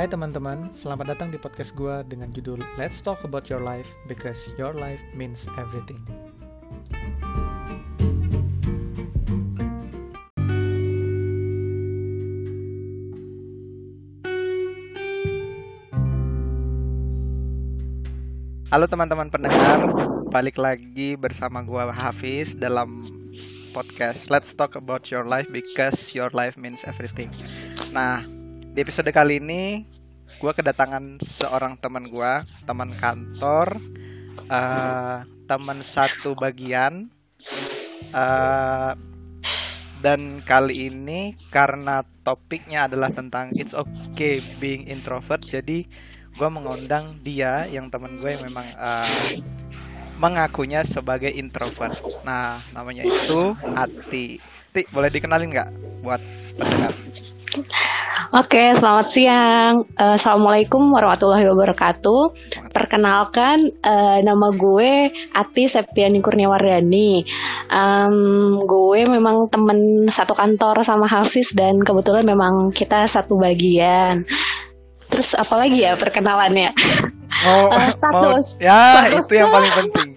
[0.00, 4.48] Hai teman-teman, selamat datang di podcast gue dengan judul Let's Talk About Your Life Because
[4.56, 6.00] Your Life Means Everything.
[18.72, 19.84] Halo teman-teman pendengar,
[20.32, 23.04] balik lagi bersama gue Hafiz dalam
[23.76, 27.28] podcast Let's Talk About Your Life Because Your Life Means Everything.
[27.92, 29.82] Nah, di episode kali ini
[30.40, 32.32] gue kedatangan seorang teman gue
[32.64, 33.76] teman kantor
[34.48, 37.12] uh, teman satu bagian
[38.16, 38.96] uh,
[40.00, 45.84] dan kali ini karena topiknya adalah tentang it's okay being introvert jadi
[46.32, 49.04] gue mengundang dia yang teman gue yang memang uh,
[50.20, 51.96] mengakunya sebagai introvert.
[52.28, 54.36] Nah namanya itu Ati.
[54.70, 55.70] Ti boleh dikenalin nggak
[56.04, 56.20] buat
[56.60, 56.92] pendengar
[58.30, 59.82] Oke, selamat siang.
[59.98, 62.30] Uh, Assalamualaikum warahmatullahi wabarakatuh.
[62.70, 67.26] Perkenalkan, uh, nama gue Ati Septiani Kurniawardani.
[67.74, 74.22] Um, gue memang temen satu kantor sama Hafiz dan kebetulan memang kita satu bagian.
[75.10, 76.70] Terus apa lagi ya perkenalannya?
[77.50, 78.54] Oh, uh, status.
[78.54, 79.26] Oh, ya, status.
[79.26, 80.08] itu yang paling penting.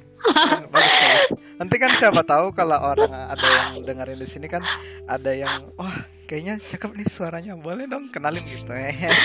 [0.70, 1.24] bagus, bagus.
[1.58, 4.62] Nanti kan siapa tahu kalau orang ada yang dengerin di sini kan
[5.08, 5.96] ada yang wah oh,
[6.26, 7.54] kayaknya cakep nih suaranya.
[7.58, 8.72] Boleh dong kenalin gitu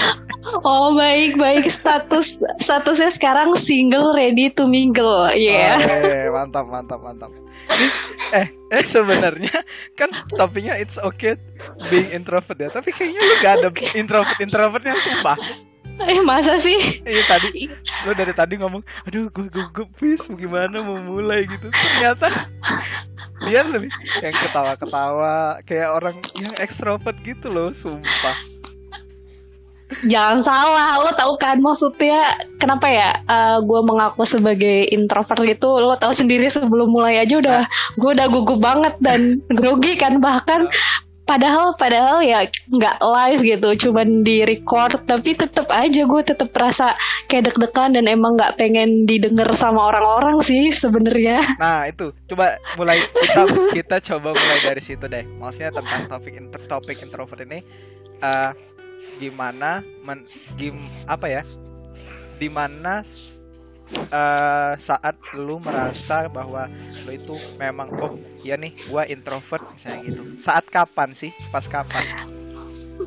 [0.67, 1.67] oh baik baik.
[1.69, 5.29] Status statusnya sekarang single ready to mingle.
[5.35, 5.75] Ya yeah.
[5.79, 7.31] oh, yeah, mantap mantap mantap.
[8.33, 9.53] Eh eh sebenarnya
[9.99, 11.37] kan topiknya it's okay
[11.93, 12.71] being introvert ya.
[12.73, 13.69] Tapi kayaknya lu gak ada
[13.99, 15.68] introvert introvertnya sumpah
[16.07, 17.03] Eh masa sih?
[17.03, 17.67] Iya tadi
[18.07, 21.69] lo dari tadi ngomong, aduh gue gugup bis, gimana mau mulai gitu.
[21.75, 22.31] Ternyata
[23.43, 23.91] dia lebih
[24.23, 28.59] yang ketawa-ketawa kayak orang yang ekstrovert gitu loh, sumpah.
[30.05, 35.81] Jangan salah, lo tau kan maksudnya kenapa ya uh, eh, gue mengaku sebagai introvert gitu
[35.81, 37.65] Lo tau sendiri sebelum mulai aja udah
[37.97, 40.69] gue udah gugup banget dan grogi kan bahkan
[41.29, 45.05] padahal padahal ya nggak live gitu cuman di record.
[45.05, 46.97] Tapi tetep aja gue tetep rasa
[47.29, 51.45] kayak deg-degan dan emang nggak pengen didengar sama orang-orang sih sebenarnya.
[51.61, 52.17] Nah itu.
[52.25, 53.43] Coba mulai kita
[53.77, 55.29] kita coba mulai dari situ deh.
[55.37, 57.61] Maksudnya tentang topik inter, topik introvert ini
[58.25, 58.57] uh,
[59.21, 60.25] gimana men,
[60.57, 61.43] gim apa ya?
[62.41, 63.05] Di mana
[64.13, 66.69] uh, saat lu merasa bahwa
[67.07, 68.13] lu itu memang oh
[68.45, 70.23] ya nih gua introvert misalnya gitu.
[70.41, 71.33] Saat kapan sih?
[71.49, 72.05] Pas kapan?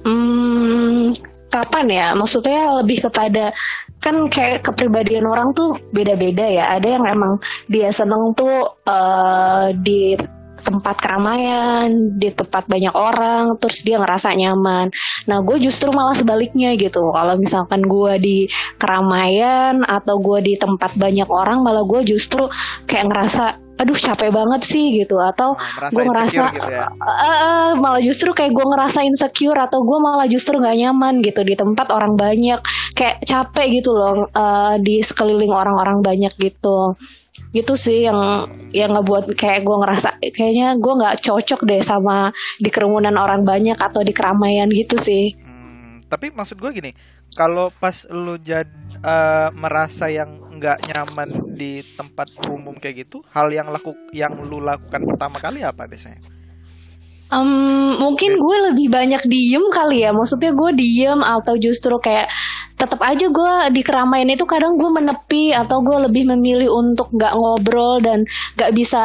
[0.07, 1.13] Hmm,
[1.51, 2.07] kapan ya?
[2.17, 3.53] Maksudnya lebih kepada
[4.01, 6.65] kan kayak kepribadian orang tuh beda-beda ya.
[6.79, 7.37] Ada yang emang
[7.69, 10.17] dia seneng tuh uh, di
[10.61, 14.87] tempat keramaian, di tempat banyak orang, terus dia ngerasa nyaman.
[15.27, 17.01] Nah, gue justru malah sebaliknya gitu.
[17.11, 18.37] Kalau misalkan gue di
[18.77, 22.47] keramaian atau gue di tempat banyak orang, malah gue justru
[22.87, 26.85] kayak ngerasa aduh capek banget sih gitu atau nah, gue ngerasa gitu ya?
[27.01, 31.57] uh, malah justru kayak gue ngerasa insecure atau gue malah justru nggak nyaman gitu di
[31.57, 36.95] tempat orang banyak kayak capek gitu loh uh, di sekeliling orang-orang banyak gitu
[37.51, 42.71] gitu sih yang yang ngebuat kayak gue ngerasa kayaknya gue nggak cocok deh sama di
[42.71, 45.35] kerumunan orang banyak atau di keramaian gitu sih.
[45.35, 46.91] Hmm, tapi maksud gue gini,
[47.35, 48.71] kalau pas lu jadi
[49.03, 54.63] uh, merasa yang nggak nyaman di tempat umum kayak gitu, hal yang laku yang lu
[54.63, 56.40] lakukan pertama kali apa biasanya?
[57.31, 62.27] Um, mungkin gue lebih banyak diem kali ya, maksudnya gue diem atau justru kayak
[62.75, 67.31] tetap aja gue di keramaian itu kadang gue menepi atau gue lebih memilih untuk nggak
[67.31, 68.27] ngobrol dan
[68.59, 68.99] nggak bisa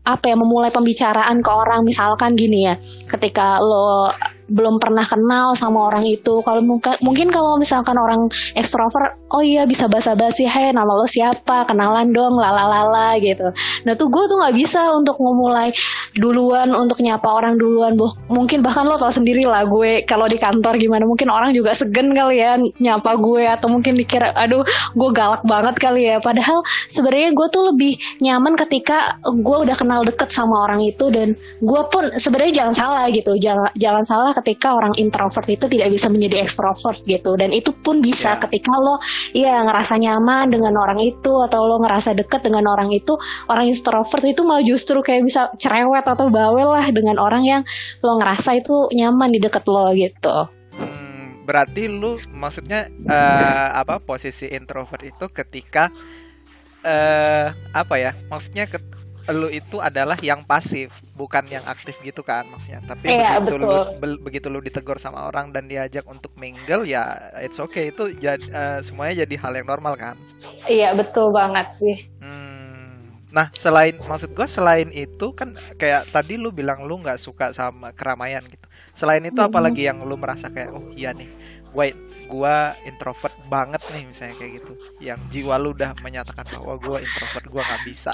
[0.00, 1.84] apa ya memulai pembicaraan ke orang.
[1.84, 2.74] Misalkan gini ya
[3.12, 4.08] ketika lo
[4.50, 6.42] belum pernah kenal sama orang itu.
[6.42, 8.26] Kalau mungkin mungkin kalau misalkan orang
[8.58, 13.54] ekstrovert, oh iya bisa basa-basi, hey nama lo siapa, kenalan dong, lalalala gitu.
[13.86, 15.70] Nah tuh gue tuh nggak bisa untuk memulai
[16.18, 17.94] duluan untuk nyapa orang duluan.
[17.94, 21.72] Boh, mungkin bahkan lo tau sendiri lah gue kalau di kantor gimana, mungkin orang juga
[21.72, 24.66] segen kali ya nyapa gue atau mungkin dikira, aduh
[24.98, 26.18] gue galak banget kali ya.
[26.18, 31.38] Padahal sebenarnya gue tuh lebih nyaman ketika gue udah kenal deket sama orang itu dan
[31.62, 36.08] gue pun sebenarnya jangan salah gitu, jangan jangan salah ketika orang introvert itu tidak bisa
[36.08, 38.40] menjadi ekstrovert gitu dan itu pun bisa yeah.
[38.42, 38.96] ketika lo
[39.36, 43.14] ya ngerasa nyaman dengan orang itu atau lo ngerasa deket dengan orang itu
[43.46, 47.62] orang introvert itu malah justru kayak bisa cerewet atau bawel lah dengan orang yang
[48.00, 50.36] lo ngerasa itu nyaman di deket lo gitu
[50.76, 55.92] hmm, berarti lu maksudnya uh, apa posisi introvert itu ketika
[56.84, 58.78] uh, apa ya maksudnya ke,
[59.28, 62.80] lu itu adalah yang pasif, bukan yang aktif gitu kan maksudnya.
[62.82, 63.84] Tapi Iya, begitu lu betul.
[64.00, 67.04] be- begitu lu ditegur sama orang dan diajak untuk mingle ya
[67.38, 70.16] it's okay itu jad- eh, semuanya jadi hal yang normal kan.
[70.64, 71.96] Iya betul banget sih.
[72.18, 73.20] Hmm.
[73.30, 77.94] Nah, selain maksud gua selain itu kan kayak tadi lu bilang lu nggak suka sama
[77.94, 78.66] keramaian gitu.
[78.90, 79.46] Selain itu Mhm.
[79.46, 81.30] apalagi yang lu merasa kayak oh iya nih,
[81.70, 81.86] gua
[82.26, 84.72] gua introvert banget nih misalnya kayak gitu.
[84.98, 88.10] Yang jiwa lu udah menyatakan bahwa gua introvert, gua nggak bisa.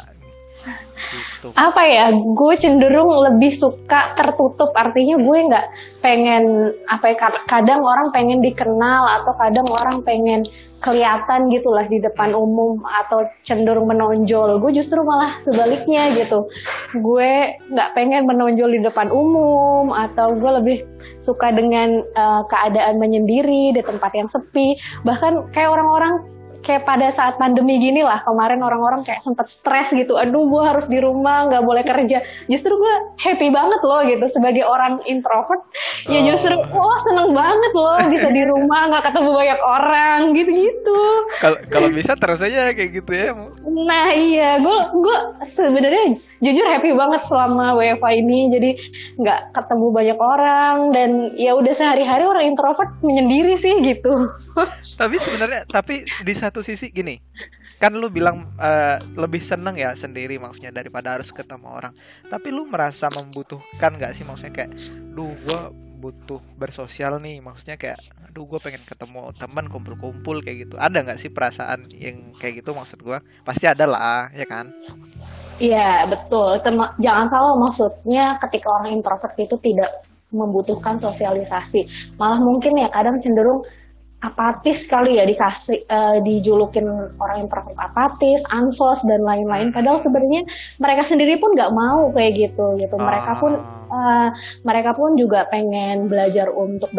[0.96, 1.52] Gitu.
[1.52, 4.72] apa ya gue cenderung lebih suka tertutup.
[4.74, 5.66] Artinya gue nggak
[6.00, 10.40] pengen apa ya kad- kadang orang pengen dikenal atau kadang orang pengen
[10.80, 14.58] kelihatan gitulah di depan umum atau cenderung menonjol.
[14.58, 16.48] Gue justru malah sebaliknya gitu.
[16.98, 20.78] Gue nggak pengen menonjol di depan umum atau gue lebih
[21.20, 24.74] suka dengan eh, keadaan menyendiri di tempat yang sepi.
[25.04, 26.35] Bahkan kayak orang-orang
[26.66, 30.18] kayak pada saat pandemi gini lah kemarin orang-orang kayak sempat stres gitu.
[30.18, 32.26] Aduh gue harus di rumah nggak boleh kerja.
[32.50, 35.62] Justru gue happy banget loh gitu sebagai orang introvert.
[36.10, 36.24] Ya Oh.
[36.32, 41.00] justru oh seneng banget loh bisa di rumah nggak ketemu banyak orang gitu-gitu.
[41.38, 43.30] Kalau kalau bisa terus aja kayak gitu ya.
[43.66, 48.50] nah iya gue gue sebenarnya jujur happy banget selama WFA ini.
[48.50, 48.70] Jadi
[49.20, 54.26] nggak ketemu banyak orang dan ya udah sehari-hari orang introvert menyendiri sih gitu.
[54.96, 57.20] Tapi sebenarnya tapi di satu sisi gini,
[57.76, 61.92] kan lu bilang eh, lebih seneng ya sendiri maksudnya daripada harus ketemu orang.
[62.32, 64.72] Tapi lu merasa membutuhkan nggak sih maksudnya kayak,
[65.12, 65.68] duh gua
[66.00, 70.80] butuh bersosial nih maksudnya kayak, aduh gue pengen ketemu teman kumpul-kumpul kayak gitu.
[70.80, 73.20] Ada nggak sih perasaan yang kayak gitu maksud gua?
[73.44, 74.72] Pasti ada lah ya kan?
[75.60, 76.56] Iya betul.
[76.64, 81.84] Tema- jangan salah maksudnya ketika orang introvert itu tidak membutuhkan sosialisasi.
[82.16, 83.60] Malah mungkin ya kadang cenderung
[84.26, 86.86] apatis kali ya dikasih eh, dijulukin
[87.22, 89.70] orang introvert apatis, ansos dan lain-lain.
[89.70, 90.42] Padahal sebenarnya
[90.82, 92.96] mereka sendiri pun nggak mau kayak gitu gitu.
[92.98, 93.52] Mereka pun
[93.86, 94.28] eh,
[94.66, 96.90] mereka pun juga pengen belajar untuk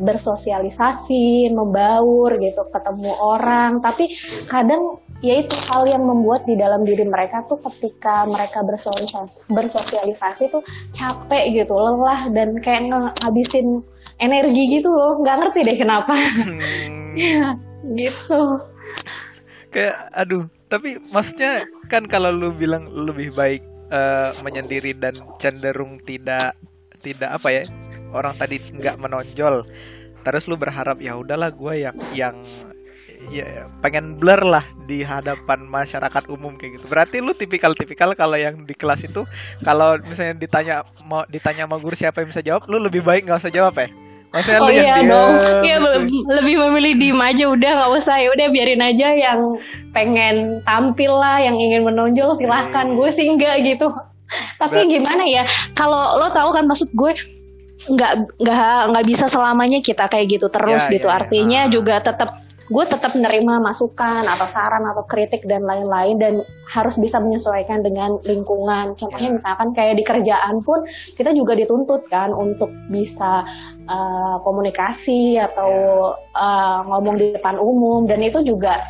[0.00, 3.84] bersosialisasi, membaur gitu, ketemu orang.
[3.84, 4.08] Tapi
[4.48, 10.48] kadang ya itu hal yang membuat di dalam diri mereka tuh ketika mereka bersosialisasi, bersosialisasi
[10.52, 13.84] tuh capek gitu, lelah dan kayak ngabisin
[14.16, 15.20] energi gitu loh.
[15.20, 16.14] Nggak ngerti deh kenapa.
[16.14, 17.56] Hmm.
[18.00, 18.40] gitu.
[19.70, 26.56] kayak aduh tapi maksudnya kan kalau lu bilang lebih baik eh, menyendiri dan cenderung tidak
[27.04, 27.62] tidak apa ya
[28.10, 29.68] orang tadi nggak menonjol
[30.24, 32.36] terus lu berharap ya udahlah gue yang yang
[33.30, 38.62] ya pengen blur lah di hadapan masyarakat umum kayak gitu berarti lu tipikal-tipikal kalau yang
[38.64, 39.26] di kelas itu
[39.66, 40.74] kalau misalnya ditanya
[41.04, 43.88] mau ditanya sama guru siapa yang bisa jawab lu lebih baik nggak usah jawab ya
[44.36, 45.32] maksudnya Oh iya dong,
[45.66, 45.76] iya
[46.30, 49.56] lebih memilih diem aja udah nggak usah ya udah biarin aja yang
[49.90, 52.92] pengen tampil lah, yang ingin menonjol silahkan.
[52.92, 53.88] Gue sih enggak gitu.
[54.56, 55.42] Tapi Berat- gimana ya?
[55.72, 57.16] Kalau lo tahu kan maksud gue
[57.86, 61.06] nggak nggak nggak bisa selamanya kita kayak gitu terus Ya, gitu.
[61.06, 61.16] ya, ya.
[61.16, 61.70] Artinya Ah.
[61.70, 62.28] juga tetap
[62.66, 66.34] gue tetap menerima masukan atau saran atau kritik dan lain-lain dan
[66.66, 68.98] harus bisa menyesuaikan dengan lingkungan.
[68.98, 69.36] Contohnya Ya.
[69.38, 70.82] misalkan kayak di kerjaan pun
[71.14, 73.46] kita juga dituntut kan untuk bisa
[73.86, 75.70] uh, komunikasi atau
[76.34, 78.82] uh, ngomong di depan umum dan itu juga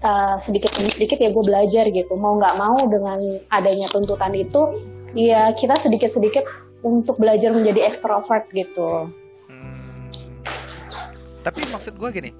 [0.00, 3.20] uh, sedikit demi sedikit ya gue belajar gitu mau nggak mau dengan
[3.52, 4.80] adanya tuntutan itu
[5.12, 6.48] ya kita sedikit sedikit
[6.80, 9.12] untuk belajar menjadi ekstrovert gitu.
[9.44, 10.08] Hmm.
[11.44, 12.30] Tapi maksud gue gini,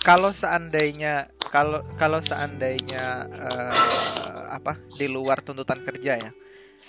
[0.00, 6.30] kalau seandainya kalau kalau seandainya eh, apa di luar tuntutan kerja ya,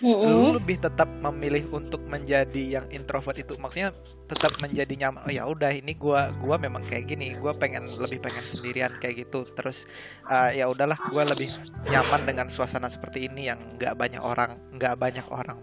[0.02, 0.26] Mm-mm.
[0.30, 3.94] lu lebih tetap memilih untuk menjadi yang introvert itu, maksudnya
[4.26, 5.28] tetap menjadi nyaman.
[5.28, 9.28] Oh ya udah ini gua gua memang kayak gini, gua pengen lebih pengen sendirian kayak
[9.28, 9.46] gitu.
[9.50, 9.86] Terus
[10.30, 11.52] eh, ya udahlah, gua lebih
[11.90, 15.58] nyaman dengan suasana seperti ini yang nggak banyak orang, nggak banyak orang.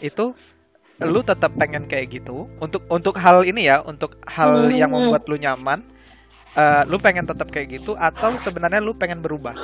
[0.00, 0.36] Itu
[1.02, 4.78] lu tetap pengen kayak gitu untuk untuk hal ini ya untuk hal Hmm.
[4.78, 5.82] yang membuat lu nyaman
[6.56, 9.54] eh, lu pengen tetap kayak gitu atau sebenarnya lu pengen berubah?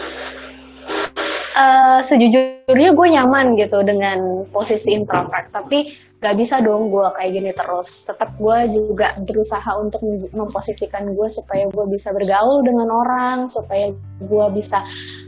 [1.50, 5.92] Eh, sejujurnya gue nyaman gitu dengan posisi introvert tapi
[6.22, 8.06] gak bisa dong gue kayak gini terus.
[8.06, 13.92] Tetap gue juga berusaha untuk mem- memposisikan gue supaya gue bisa bergaul dengan orang supaya
[14.22, 14.80] gue bisa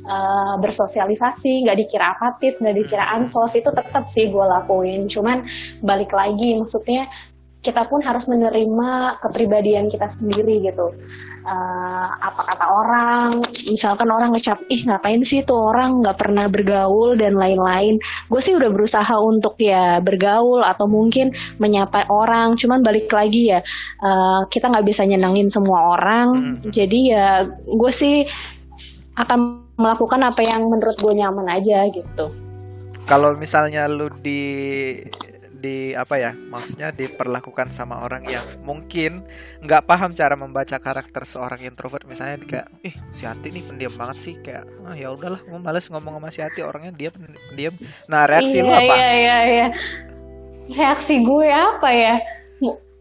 [0.08, 1.68] eh, bersosialisasi.
[1.68, 5.10] Nggak dikira apatis nggak dikira ansos itu tetap sih gue lakuin.
[5.10, 5.44] Cuman
[5.84, 7.12] balik lagi maksudnya
[7.62, 10.90] kita pun harus menerima kepribadian kita sendiri gitu.
[11.46, 13.30] Eh, apa kata orang
[13.70, 18.02] misalkan orang ngecap ih ngapain sih tuh orang nggak pernah bergaul dan lain-lain.
[18.26, 21.30] Gue sih udah berusaha untuk ya bergaul atau mungkin
[21.62, 22.58] menyapa orang.
[22.58, 23.62] Cuman balik lagi ya
[24.02, 26.28] eh, kita nggak bisa nyenengin semua orang.
[26.32, 26.70] Hmm.
[26.74, 27.28] jadi ya
[27.62, 28.26] gue sih
[29.14, 32.26] akan melakukan apa yang menurut gue nyaman aja gitu.
[33.06, 34.42] Kalau misalnya lu di
[35.62, 39.22] di apa ya maksudnya diperlakukan sama orang yang mungkin
[39.62, 42.02] nggak paham cara membaca karakter seorang introvert.
[42.10, 44.34] Misalnya kayak ih si Hati nih pendiam banget sih.
[44.42, 47.78] Kayak ah ya udahlah gue males ngomong sama si Hati orangnya dia pendiam.
[48.10, 48.94] Nah reaksi iya, lu apa?
[48.98, 49.66] Iya, iya, iya.
[50.72, 52.14] Reaksi gue apa ya?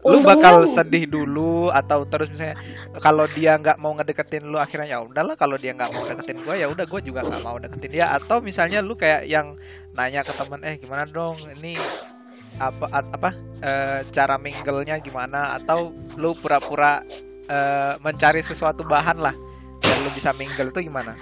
[0.02, 2.58] lu bakal sedih dulu atau terus misalnya
[2.98, 6.54] kalau dia nggak mau ngedeketin lu akhirnya ya udahlah kalau dia nggak mau deketin gue
[6.58, 8.10] ya udah gue juga nggak mau deketin dia.
[8.10, 9.54] Atau misalnya lu kayak yang
[9.94, 11.38] nanya ke temen eh gimana dong?
[11.38, 11.78] Ini
[12.60, 13.30] apa apa
[13.62, 17.00] eh, cara mingle-nya gimana atau lu pura-pura
[17.48, 19.34] eh, mencari sesuatu bahan lah
[19.82, 21.16] biar lu bisa mingle itu gimana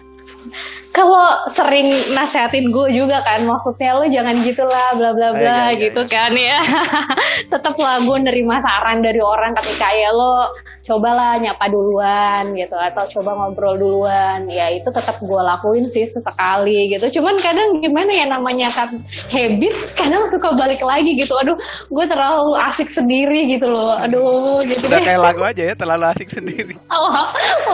[0.90, 5.64] kalau sering nasehatin gue juga kan maksudnya lu jangan gitulah bla bla Eh, bla iya,
[5.70, 6.10] iya, gitu iya.
[6.10, 6.58] kan ya.
[7.52, 10.50] Tetap lah gue nerima saran dari orang ketika ya lo
[10.82, 14.50] cobalah nyapa duluan gitu atau coba ngobrol duluan.
[14.50, 17.22] Ya itu tetap gue lakuin sih sesekali gitu.
[17.22, 18.90] Cuman kadang gimana ya namanya kan
[19.30, 21.32] habit kadang suka balik lagi gitu.
[21.38, 21.54] Aduh
[21.86, 23.94] gue terlalu asik sendiri gitu loh.
[23.94, 26.74] Aduh gitu udah kayak lagu aja ya terlalu asik sendiri.
[26.90, 27.14] Oh,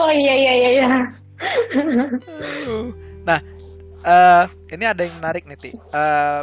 [0.05, 0.87] oh iya iya iya iya
[3.27, 3.39] Nah,
[4.03, 5.71] eh ini ada yang menarik nih, Ti.
[5.73, 6.41] Eh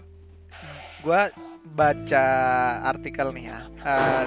[1.04, 1.28] gua
[1.74, 2.24] baca
[2.88, 3.60] artikel nih ya.
[3.84, 4.26] Eh,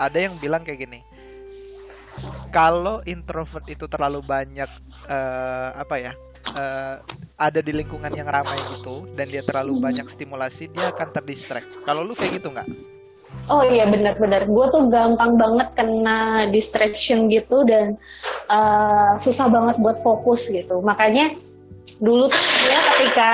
[0.00, 1.00] ada yang bilang kayak gini.
[2.50, 4.70] Kalau introvert itu terlalu banyak
[5.06, 6.12] eh apa ya?
[6.58, 6.96] eh,
[7.40, 11.68] ada di lingkungan yang ramai gitu dan dia terlalu banyak stimulasi, dia akan terdistract.
[11.88, 12.68] Kalau lu kayak gitu nggak?
[13.50, 17.98] Oh iya benar-benar, gue tuh gampang banget kena distraction gitu dan
[18.46, 20.78] eh, susah banget buat fokus gitu.
[20.78, 21.34] Makanya
[21.98, 23.30] dulu tuh ya ketika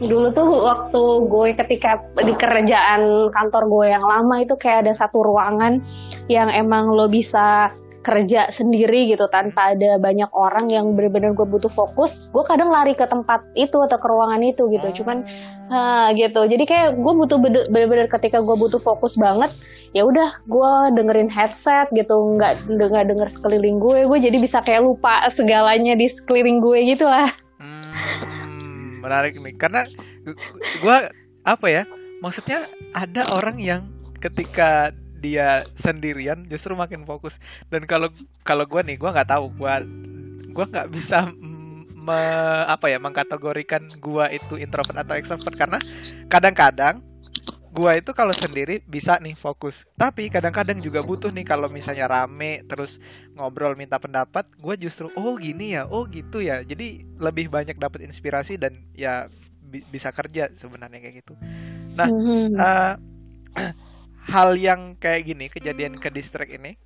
[0.00, 1.90] dulu tuh waktu gue ketika
[2.22, 5.82] di kerjaan kantor gue yang lama itu kayak ada satu ruangan
[6.30, 11.72] yang emang lo bisa kerja sendiri gitu tanpa ada banyak orang yang benar-benar gue butuh
[11.72, 15.24] fokus gue kadang lari ke tempat itu atau ke ruangan itu gitu cuman
[15.72, 16.44] Ah, gitu.
[16.44, 19.48] Jadi kayak gue butuh bener-bener ketika gue butuh fokus banget,
[19.96, 24.84] ya udah gue dengerin headset gitu, nggak nggak denger sekeliling gue, gue jadi bisa kayak
[24.84, 27.24] lupa segalanya di sekeliling gue gitu lah.
[27.56, 29.88] Hmm, menarik nih karena
[30.20, 30.36] gu-
[30.84, 31.08] gua
[31.44, 31.82] apa ya
[32.20, 33.82] maksudnya ada orang yang
[34.20, 34.92] ketika
[35.24, 37.40] dia sendirian justru makin fokus.
[37.72, 38.12] Dan kalau
[38.44, 39.80] kalau gua nih gua nggak tahu gua
[40.52, 41.32] gua nggak bisa
[41.96, 45.56] me- apa ya mengkategorikan gua itu introvert atau extrovert.
[45.56, 45.80] Karena
[46.28, 47.00] kadang-kadang
[47.72, 49.88] gua itu kalau sendiri bisa nih fokus.
[49.96, 53.00] Tapi kadang-kadang juga butuh nih kalau misalnya rame terus
[53.32, 56.60] ngobrol minta pendapat gue justru oh gini ya oh gitu ya.
[56.60, 59.26] Jadi lebih banyak dapat inspirasi dan ya
[59.64, 61.34] bi- bisa kerja sebenarnya kayak gitu.
[61.96, 62.08] Nah.
[62.54, 62.94] Eh,
[64.24, 66.76] hal yang kayak gini kejadian ke distrik ini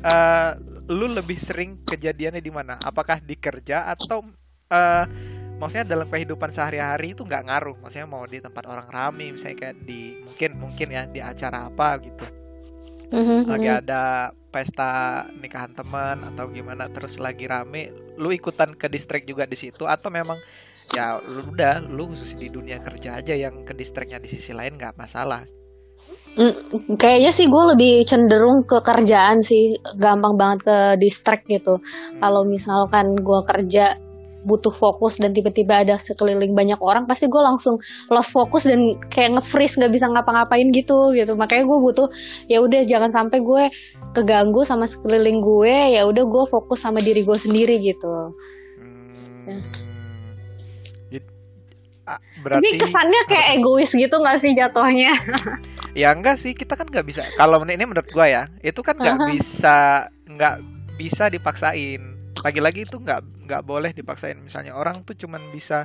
[0.00, 0.50] eh
[0.90, 2.74] lu lebih sering kejadiannya di mana?
[2.82, 4.26] Apakah di kerja atau
[4.72, 5.04] eh
[5.60, 7.76] maksudnya dalam kehidupan sehari-hari itu nggak ngaruh?
[7.84, 11.88] Maksudnya mau di tempat orang rame misalnya kayak di mungkin mungkin ya di acara apa
[12.02, 12.26] gitu.
[13.10, 13.80] Mhm, lagi mhm.
[13.86, 14.02] ada
[14.50, 19.86] pesta nikahan teman atau gimana terus lagi rame lu ikutan ke distrik juga di situ?
[19.86, 20.40] Atau memang
[20.96, 24.74] ya lu udah lu khusus di dunia kerja aja yang ke distriknya di sisi lain
[24.74, 25.46] nggak masalah
[26.38, 26.54] Mm,
[26.94, 31.82] kayaknya sih gue lebih cenderung ke kerjaan sih, gampang banget ke distract gitu.
[32.22, 33.98] Kalau misalkan gue kerja
[34.40, 37.76] butuh fokus dan tiba-tiba ada sekeliling banyak orang, pasti gue langsung
[38.08, 41.36] lost fokus dan kayak nge-freeze nggak bisa ngapa-ngapain gitu gitu.
[41.36, 42.08] Makanya gue butuh
[42.48, 43.68] ya udah jangan sampai gue
[44.16, 48.32] keganggu sama sekeliling gue, ya udah gue fokus sama diri gue sendiri gitu.
[49.44, 49.60] Hmm.
[49.60, 49.89] Jadi-
[52.40, 55.12] Tapi berarti kesannya kayak egois gitu nggak sih jatuhnya?
[56.00, 56.56] ya enggak sih.
[56.56, 57.22] Kita kan nggak bisa.
[57.36, 60.56] Kalau men- ini menurut gua ya itu kan nggak bisa nggak
[60.96, 62.02] bisa dipaksain.
[62.40, 64.40] Lagi-lagi itu nggak nggak boleh dipaksain.
[64.40, 65.84] Misalnya orang tuh cuman bisa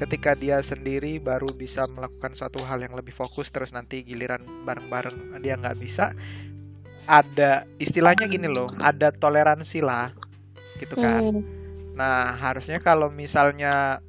[0.00, 5.36] ketika dia sendiri baru bisa melakukan suatu hal yang lebih fokus terus nanti giliran bareng-bareng
[5.44, 6.16] dia nggak bisa.
[7.04, 10.14] Ada istilahnya gini loh ada toleransi lah
[10.80, 11.20] gitu kan.
[11.20, 11.42] Hmm.
[11.92, 14.00] Nah, harusnya kalau misalnya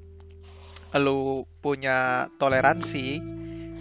[1.00, 3.22] lu punya toleransi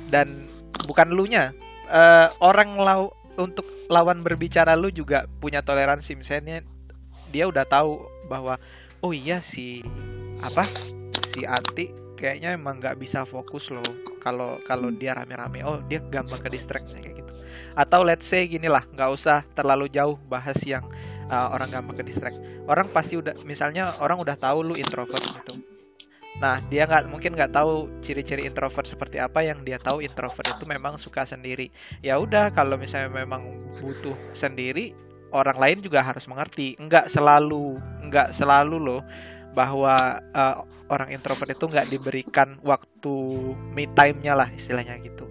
[0.08, 0.48] dan
[0.84, 1.52] bukan lunya
[1.88, 6.16] eh, orang lau untuk lawan berbicara lu juga punya toleransi.
[6.16, 6.64] Misalnya
[7.32, 8.60] dia udah tahu bahwa
[9.00, 9.80] oh iya si
[10.40, 10.64] apa
[11.32, 13.84] si Ati kayaknya emang nggak bisa fokus loh
[14.20, 15.64] kalau kalau dia rame-rame.
[15.64, 17.32] Oh, dia gampang ke distract kayak gitu.
[17.72, 20.84] Atau let's say gini lah, nggak usah terlalu jauh bahas yang
[21.32, 25.71] uh, orang gampang ke distract orang pasti udah misalnya orang udah tahu lu introvert gitu
[26.40, 30.64] nah dia nggak mungkin nggak tahu ciri-ciri introvert seperti apa yang dia tahu introvert itu
[30.64, 31.68] memang suka sendiri.
[32.00, 33.44] Ya udah kalau misalnya memang
[33.78, 34.96] butuh sendiri
[35.32, 36.74] orang lain juga harus mengerti.
[36.80, 39.02] Nggak selalu nggak selalu loh
[39.52, 43.14] bahwa uh, orang introvert itu nggak diberikan waktu
[43.72, 45.21] me time-nya lah istilahnya gitu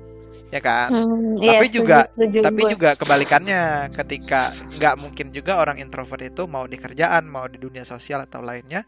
[0.51, 2.71] ya kan Hmm, tapi iya, juga setuju tapi gue.
[2.71, 7.87] juga kebalikannya ketika nggak mungkin juga orang introvert itu mau di kerjaan mau di dunia
[7.87, 8.83] sosial atau lainnya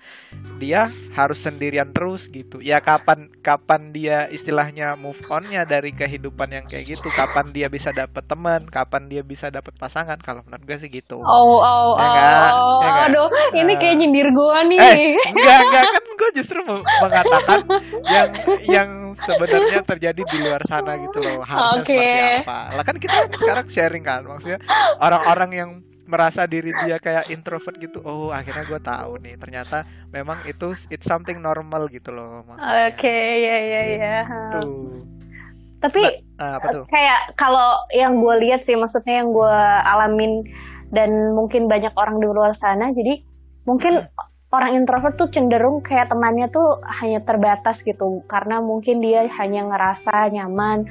[0.59, 6.65] dia harus sendirian terus gitu ya kapan kapan dia istilahnya move onnya dari kehidupan yang
[6.67, 10.77] kayak gitu kapan dia bisa dapet teman kapan dia bisa dapet pasangan kalau menurut gue
[10.77, 12.53] sih gitu Oh, oh, Ya oh, kan?
[12.53, 13.09] oh, Ya kan?
[13.09, 13.79] aduh, ini Nah.
[13.79, 14.81] kayak nyindir gua nih.
[14.81, 14.97] Eh,
[15.29, 16.59] enggak, enggak kan gue justru
[16.99, 17.59] mengatakan
[18.05, 18.29] yang
[18.65, 21.41] yang sebenarnya terjadi di luar sana gitu loh.
[21.53, 21.93] Harusnya Oke.
[21.93, 22.59] seperti apa.
[22.73, 24.59] Lah kan kita sekarang sharing kan maksudnya
[24.97, 25.71] orang-orang yang
[26.03, 28.03] merasa diri dia kayak introvert gitu.
[28.03, 32.91] Oh, akhirnya gue tahu nih ternyata memang itu it's something normal gitu loh maksudnya.
[32.91, 34.17] Oke, ya, ya, ya.
[34.59, 34.99] Tuh.
[35.83, 36.03] Tapi
[36.39, 36.85] apa tuh?
[36.87, 40.47] kayak kalau yang gue lihat sih, maksudnya yang gue alamin
[40.95, 43.19] dan mungkin banyak orang di luar sana, jadi
[43.67, 44.07] mungkin
[44.53, 50.31] orang introvert tuh cenderung kayak temannya tuh hanya terbatas gitu, karena mungkin dia hanya ngerasa
[50.31, 50.87] nyaman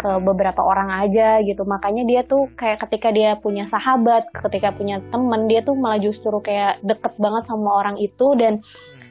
[0.00, 5.04] ke beberapa orang aja gitu, makanya dia tuh kayak ketika dia punya sahabat, ketika punya
[5.12, 8.64] teman, dia tuh malah justru kayak deket banget sama orang itu dan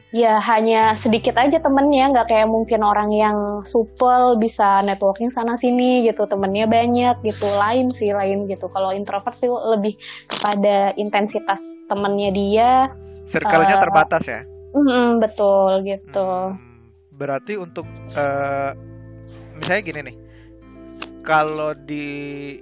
[0.09, 0.17] Hmm.
[0.17, 2.09] ya hanya sedikit aja temennya.
[2.09, 6.25] Nggak kayak mungkin orang yang supel bisa networking sana sini gitu.
[6.25, 7.45] Temennya banyak gitu.
[7.45, 8.73] Lain sih lain gitu.
[8.73, 9.93] Kalau introvert sih lebih
[10.25, 12.71] kepada intensitas temennya dia.
[13.29, 14.41] Circle-nya Eh, terbatas ya.
[14.73, 16.25] Mm, betul gitu.
[16.25, 16.57] Hmm,
[17.13, 17.85] berarti untuk
[18.17, 18.71] eh,
[19.61, 20.15] misalnya gini nih,
[21.23, 22.57] kalau di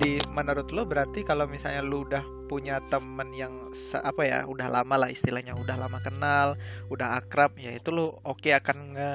[0.00, 3.52] di menurut lo berarti kalau misalnya lu udah punya temen yang
[4.00, 6.56] apa ya udah lama lah istilahnya udah lama kenal
[6.88, 9.12] udah akrab ya itu lu oke akan nge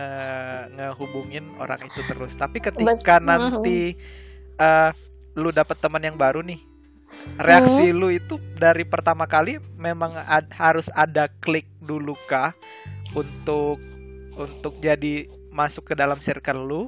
[0.77, 2.33] ngehubungin orang itu terus.
[2.37, 3.97] Tapi ketika Bet- nanti
[4.57, 4.91] eh,
[5.37, 6.61] lu dapet teman yang baru nih
[7.37, 12.53] reaksi lu itu dari pertama kali memang ad- harus ada klik dulu kah
[13.17, 13.81] untuk
[14.37, 16.81] untuk jadi masuk ke dalam circle lu?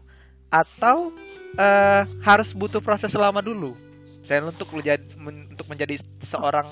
[0.50, 1.14] Atau
[1.58, 3.74] eh, harus butuh proses lama dulu.
[4.22, 6.68] Saya untuk lu jadi men- untuk menjadi seorang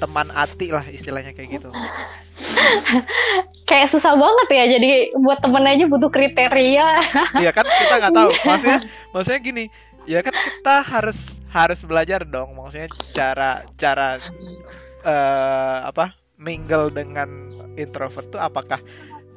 [0.00, 1.68] teman ati lah istilahnya kayak gitu.
[3.68, 6.86] Kayak susah banget ya jadi buat temen aja butuh kriteria.
[7.38, 8.30] Iya kan kita nggak tahu.
[8.48, 8.80] Maksudnya
[9.14, 9.64] maksudnya gini
[10.08, 12.56] ya kan kita harus harus belajar dong.
[12.58, 14.18] Maksudnya cara cara
[15.06, 17.28] eh, apa mingle dengan
[17.76, 18.80] introvert tuh apakah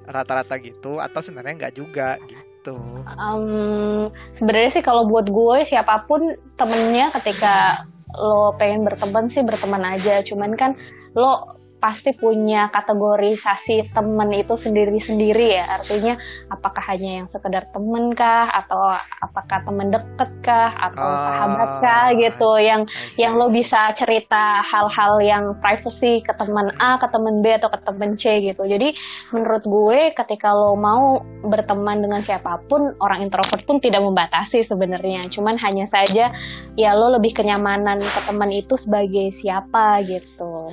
[0.08, 6.32] rata-rata gitu atau sebenarnya nggak juga gitu Em, sebenarnya sih kalau buat gue siapa pun
[6.56, 10.24] temennya ketika lo pengen berteman sih berteman aja.
[10.24, 10.72] Cuman kan
[11.18, 16.16] lo pasti punya kategorisasi temen itu sendiri-sendiri ya artinya
[16.48, 22.08] apakah hanya yang sekedar temen kah atau apakah temen deket kah atau Ah, sahabat kah
[22.16, 26.72] gitu I see, yang I see, yang lo bisa cerita hal-hal yang privacy ke teman
[26.80, 28.64] A, ke teman B atau ke teman C gitu.
[28.64, 28.96] Jadi
[29.36, 35.28] menurut gue ketika lo mau berteman dengan siapa pun, orang introvert pun tidak membatasi sebenarnya.
[35.28, 36.32] Cuman hanya saja
[36.80, 40.72] ya lo lebih kenyamanan ke teman itu sebagai siapa gitu.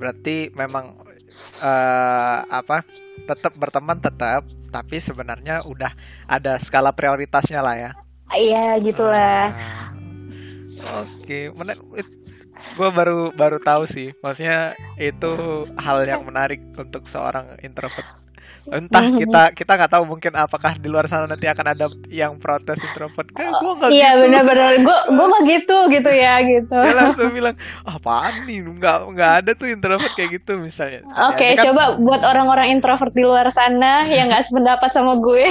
[0.00, 0.96] Berarti memang
[1.60, 2.82] eh, apa
[3.28, 5.92] tetap berteman tetap tapi sebenarnya udah
[6.30, 7.92] ada skala prioritasnya lah ya
[8.30, 9.50] Iya gitulah.
[9.50, 11.82] Ah, Oke, menarik.
[12.78, 14.14] Gue baru baru tahu sih.
[14.22, 18.06] Maksudnya itu hal yang menarik untuk seorang introvert.
[18.70, 19.18] Entah Mhm.
[19.18, 23.26] kita kita nggak tahu mungkin apakah di luar sana nanti akan ada yang protes introvert.
[23.30, 24.20] Kayak gue nggak Iya gitu.
[24.22, 26.76] benar-benar gue gue mah gitu gitu ya gitu.
[26.78, 28.62] Dia langsung bilang, apaan nih?
[28.62, 31.02] Nggak nggak ada tuh introvert kayak gitu misalnya.
[31.28, 35.18] Oke, Ya, ini kan- coba buat orang-orang introvert di luar sana yang nggak sependapat sama
[35.18, 35.50] gue.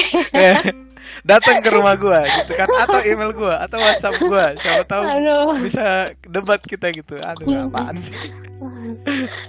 [1.21, 5.49] Datang ke rumah gue gitu kan atau email gue atau WhatsApp gue siapa tahu Aduh.
[5.59, 5.85] bisa
[6.23, 7.17] debat kita gitu.
[7.17, 8.15] Aduh, apaan sih?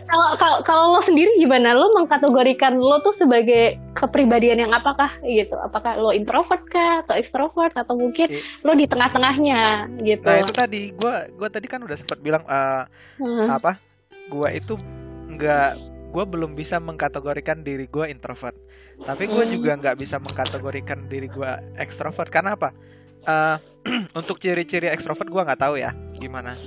[0.06, 1.72] Kalau kalau kalau lo sendiri gimana?
[1.72, 5.56] Lo mengkategorikan lo tuh sebagai kepribadian yang apakah gitu?
[5.56, 10.26] Apakah lo introvert kah atau ekstrovert atau mungkin I- lo di tengah-tengahnya gitu?
[10.26, 12.82] Nah itu tadi gue gua tadi kan udah sempat bilang eh,
[13.20, 13.48] Hmm.
[13.50, 13.76] apa
[14.30, 14.74] gue itu
[15.28, 15.70] nggak
[16.10, 18.58] gue belum bisa mengkategorikan diri gue introvert.
[19.00, 19.52] Tapi gue Hmm.
[19.54, 22.28] juga nggak bisa mengkategorikan diri gue ekstrovert.
[22.28, 22.74] Karena apa?
[23.20, 23.56] Eh,
[24.20, 26.58] untuk ciri-ciri ekstrovert gue nggak tahu ya gimana.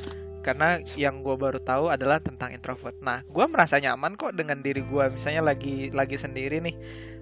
[0.44, 3.00] Karena yang gue baru tahu adalah tentang introvert.
[3.00, 6.76] Nah gue merasa nyaman kok dengan diri gue misalnya lagi lagi sendiri nih.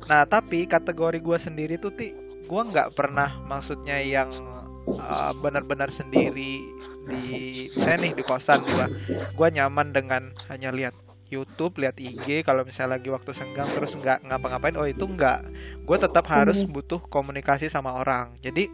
[0.10, 4.28] Nah tapi kategori gue sendiri tuh ti gue nggak pernah maksudnya yang
[4.90, 6.66] eh, benar-benar sendiri
[7.06, 7.24] di
[7.72, 8.86] misalnya nih di kosan gue
[9.30, 10.98] gue nyaman dengan hanya lihat
[11.32, 15.48] YouTube, lihat IG kalau misalnya lagi waktu senggang terus nggak ngapa-ngapain, oh itu nggak,
[15.88, 18.36] gue tetap harus butuh komunikasi sama orang.
[18.44, 18.68] Jadi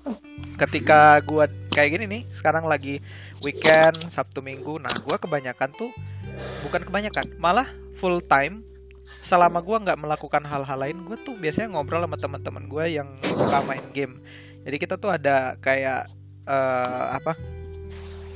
[0.64, 3.04] ketika gue kayak gini nih, sekarang lagi
[3.44, 5.92] weekend Sabtu Minggu, nah gue kebanyakan tuh
[6.64, 8.64] bukan kebanyakan malah full time.
[9.20, 13.60] Selama gue nggak melakukan hal-hal lain gue tuh biasanya ngobrol sama teman-teman gue yang suka
[13.64, 14.24] main game.
[14.64, 16.08] Jadi kita tuh ada kayak
[16.48, 17.57] uh, apa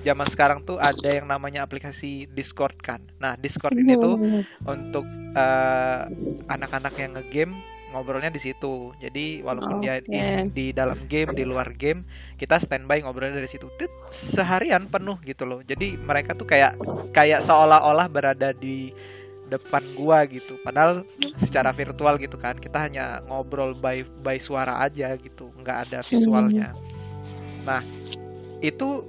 [0.02, 4.18] zaman sekarang tuh ada yang namanya aplikasi Discord kan nah Discord ini tuh
[4.66, 6.10] untuk uh,
[6.50, 7.54] anak-anak yang ngegame
[7.92, 8.96] ngobrolnya di situ.
[8.96, 9.84] Jadi walaupun okay.
[9.84, 10.18] dia di,
[10.50, 12.08] di dalam game, di luar game,
[12.40, 13.68] kita standby ngobrolnya dari situ.
[13.76, 15.60] Tit, seharian penuh gitu loh.
[15.60, 16.80] Jadi mereka tuh kayak
[17.12, 18.90] kayak seolah-olah berada di
[19.52, 20.56] depan gua gitu.
[20.64, 21.04] Padahal
[21.36, 22.56] secara virtual gitu kan.
[22.56, 26.72] Kita hanya ngobrol by by suara aja gitu, nggak ada visualnya.
[27.62, 27.84] Nah,
[28.64, 29.04] itu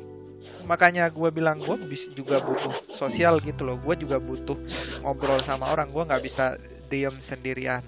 [0.64, 4.58] makanya gue bilang gue bisa juga butuh sosial gitu loh gue juga butuh
[5.04, 6.56] ngobrol sama orang gue nggak bisa
[6.88, 7.84] diem sendirian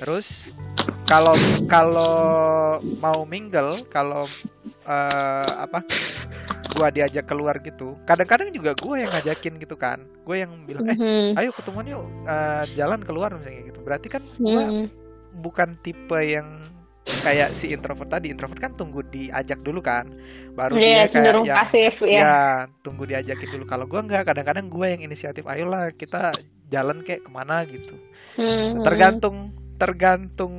[0.00, 0.48] Terus
[1.04, 1.36] kalau
[1.68, 2.14] kalau
[3.04, 4.24] mau mingle, kalau
[4.88, 5.84] uh, apa?
[6.72, 8.00] Gua diajak keluar gitu.
[8.08, 10.00] Kadang-kadang juga gue yang ngajakin gitu kan.
[10.24, 11.36] Gue yang bilang, "Eh, mm-hmm.
[11.36, 14.86] ayo ketemuan yuk uh, jalan keluar misalnya gitu." Berarti kan gue mm.
[15.44, 16.64] bukan tipe yang
[17.04, 20.08] kayak si introvert tadi introvert kan tunggu diajak dulu kan.
[20.52, 22.20] Baru yeah, dia kayak yang, pasif ya.
[22.20, 22.36] ya
[22.84, 23.64] tunggu diajakin dulu.
[23.66, 26.36] Kalau gue nggak kadang-kadang gue yang inisiatif ayolah kita
[26.70, 27.96] jalan kayak ke mana gitu.
[28.38, 28.86] Hmm.
[28.86, 30.54] tergantung tergantung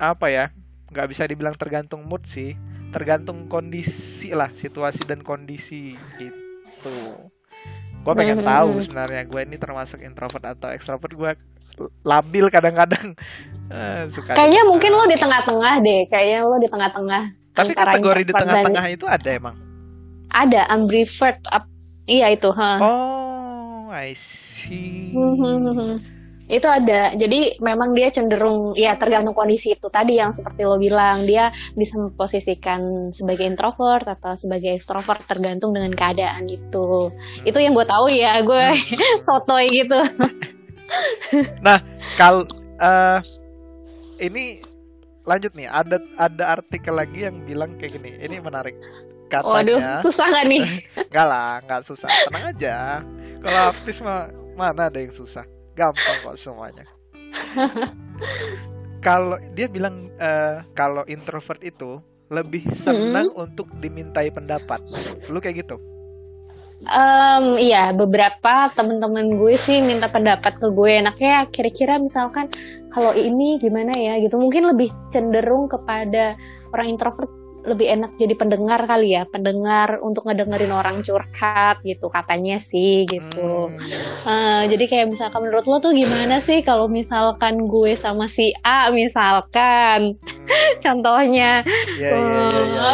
[0.00, 0.46] apa ya
[0.88, 2.54] nggak bisa dibilang tergantung mood sih.
[2.94, 7.28] Tergantung kondisi lah situasi dan kondisi gitu.
[8.06, 11.32] Gue pengen hmm, tahu sebenarnya gue ini termasuk introvert atau extrovert gue
[12.04, 13.16] labil kadang-kadang.
[13.66, 17.22] Uh, suka kayaknya mungkin lo di tengah-tengah deh kayaknya lo di tengah-tengah
[17.56, 18.94] tapi kategori di tengah-tengah dan...
[18.94, 19.56] itu ada emang?
[20.30, 21.40] Ada ambivert
[22.06, 22.78] iya itu huh?
[22.78, 25.16] oh I see.
[26.46, 27.10] Itu ada.
[27.18, 31.98] Jadi memang dia cenderung ya tergantung kondisi itu tadi yang seperti lo bilang dia bisa
[31.98, 37.10] memposisikan sebagai introvert atau sebagai extrovert tergantung dengan keadaan itu
[37.42, 39.18] itu yang gue tahu ya gue hmm.
[39.26, 39.98] sotoy gitu
[41.64, 41.78] nah
[42.14, 42.46] kal
[42.80, 43.18] uh,
[44.20, 44.60] ini
[45.26, 45.68] lanjut nih.
[45.68, 48.16] Ada ada artikel lagi yang bilang kayak gini.
[48.16, 48.78] Ini menarik.
[49.26, 50.62] Katanya Waduh, susah gak nih?
[51.10, 52.08] Enggak lah nggak susah.
[52.30, 52.76] Tenang aja.
[53.42, 55.42] Kalau artis mah mana ada yang susah?
[55.74, 56.86] Gampang kok semuanya.
[59.06, 63.44] Kalau dia bilang uh, kalau introvert itu lebih senang hmm.
[63.46, 64.82] untuk dimintai pendapat.
[65.30, 65.78] Lu kayak gitu
[66.84, 71.00] Um, iya, beberapa temen-temen gue sih minta pendapat ke gue.
[71.00, 72.52] Enaknya kira-kira misalkan
[72.92, 74.36] kalau ini gimana ya gitu.
[74.36, 76.36] Mungkin lebih cenderung kepada
[76.76, 77.32] orang introvert
[77.66, 83.74] lebih enak jadi pendengar kali ya pendengar untuk ngedengerin orang curhat gitu katanya sih gitu
[83.74, 83.76] hmm.
[84.22, 88.94] uh, jadi kayak misalkan menurut lo tuh gimana sih kalau misalkan gue sama si A
[88.94, 90.78] misalkan hmm.
[90.84, 91.66] contohnya
[91.98, 92.90] ya, ya, ya,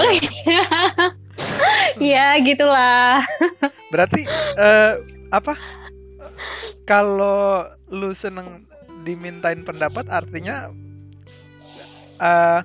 [0.49, 0.65] ya.
[2.13, 3.23] ya gitulah.
[3.93, 4.27] Berarti
[4.59, 4.99] uh,
[5.33, 5.55] apa?
[6.83, 8.67] Kalau lu seneng
[9.03, 10.71] dimintain pendapat artinya
[12.19, 12.61] uh,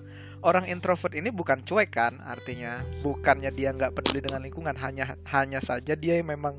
[0.46, 2.82] orang introvert ini bukan cuek kan artinya?
[3.02, 6.58] Bukannya dia nggak peduli dengan lingkungan hanya hanya saja dia memang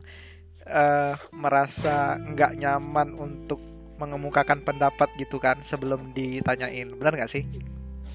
[0.67, 3.59] uh, merasa nggak nyaman untuk
[3.99, 6.95] mengemukakan pendapat gitu kan sebelum ditanyain.
[6.95, 7.43] Benar nggak sih?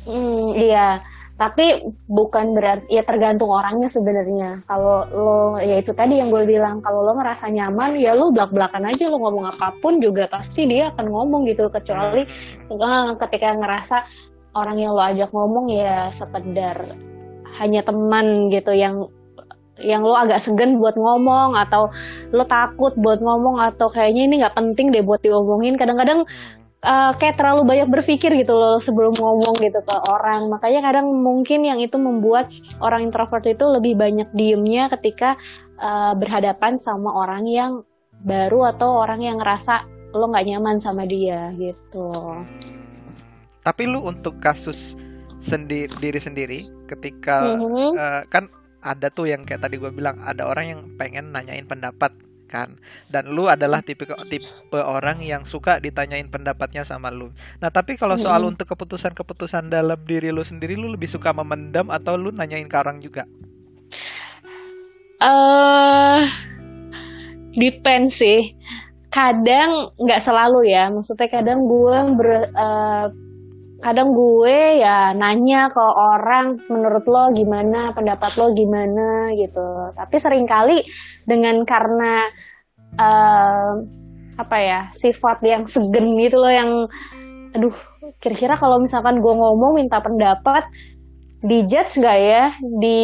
[0.03, 0.99] Hmm, iya
[1.43, 4.63] tapi bukan berarti ya tergantung orangnya sebenarnya.
[4.63, 8.56] Kalau lo ya itu tadi yang gue bilang kalau lo ngerasa nyaman ya lo belak
[8.56, 11.67] belakan aja lo ngomong apa pun juga pasti dia akan ngomong gitu.
[11.67, 12.23] Kecuali
[12.71, 13.19] hmm.
[13.19, 13.97] ketika ngerasa
[14.56, 16.95] orang yang lo ajak ngomong ya sekedar
[17.60, 19.12] hanya teman gitu yang
[19.84, 21.91] yang lo agak segan buat ngomong atau
[22.32, 25.75] lo takut buat ngomong atau kayaknya ini nggak penting deh buat diomongin.
[25.75, 26.23] Kadang-kadang
[26.84, 31.63] uh, kayak terlalu banyak berpikir gitu loh sebelum ngomong gitu ke orang makanya kadang mungkin
[31.63, 32.52] yang itu membuat
[32.84, 35.39] orang introvert itu lebih banyak diemnya ketika
[35.80, 37.72] uh, berhadapan sama orang yang
[38.24, 42.08] baru atau orang yang ngerasa lo nggak nyaman sama dia gitu.
[43.65, 44.93] Tapi lu untuk kasus
[45.43, 47.91] sendiri diri sendiri ketika mm-hmm.
[47.98, 48.48] uh, kan
[48.84, 52.12] ada tuh yang kayak tadi gue bilang ada orang yang pengen nanyain pendapat
[52.53, 52.69] kan
[53.09, 57.33] dan lu adalah tipe tipe orang yang suka ditanyain pendapatnya sama lu.
[57.57, 62.13] Nah tapi kalau soal untuk keputusan-keputusan dalam diri lu sendiri lu lebih suka memendam atau
[62.13, 63.25] lu nanyain ke orang juga?
[65.17, 66.21] Eh uh,
[67.57, 68.53] depend sih.
[69.09, 70.93] Kadang nggak selalu ya.
[70.93, 73.07] Maksudnya kadang gue ber, uh,
[73.84, 77.91] kadang gue ya nanya ke orang menurut lo gimana?
[77.91, 79.36] Pendapat lo gimana?
[79.36, 79.91] gitu.
[79.91, 80.88] Tapi sering kali
[81.28, 82.32] dengan karena
[82.96, 83.72] uh,
[84.39, 86.72] apa ya sifat yang segen gitu loh yang
[87.54, 87.76] aduh
[88.17, 90.63] kira-kira kalau misalkan gue ngomong minta pendapat
[91.43, 92.43] dijudge gak ya?
[92.80, 93.02] Di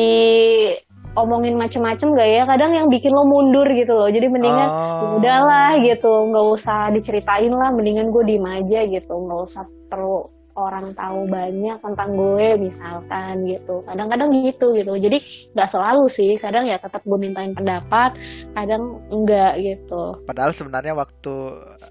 [1.19, 2.41] omongin macem-macem gak ya?
[2.47, 4.07] Kadang yang bikin lo mundur gitu loh.
[4.07, 4.99] Jadi mendingan Oh.
[5.03, 6.11] ya udahlah gitu.
[6.31, 9.13] Nggak usah diceritain lah mendingan gue diem aja gitu.
[9.27, 15.17] Nggak usah perlu orang tahu banyak tentang gue misalkan gitu kadang-kadang gitu gitu jadi
[15.55, 18.11] nggak selalu sih kadang ya tetap gue mintain pendapat
[18.53, 21.33] kadang enggak gitu Padahal sebenarnya waktu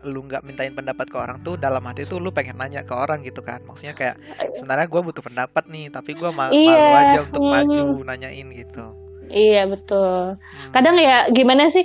[0.07, 3.19] lu nggak mintain pendapat ke orang tuh dalam hati tuh lu pengen nanya ke orang
[3.27, 3.59] gitu kan.
[3.67, 4.17] Maksudnya kayak
[4.55, 7.51] sebenarnya gue butuh pendapat nih, tapi gue ma- Iya, malu aja untuk mhm.
[7.51, 8.85] maju nanyain gitu.
[9.29, 10.73] iya betul Hmm.
[10.73, 11.85] kadang ya gimana sih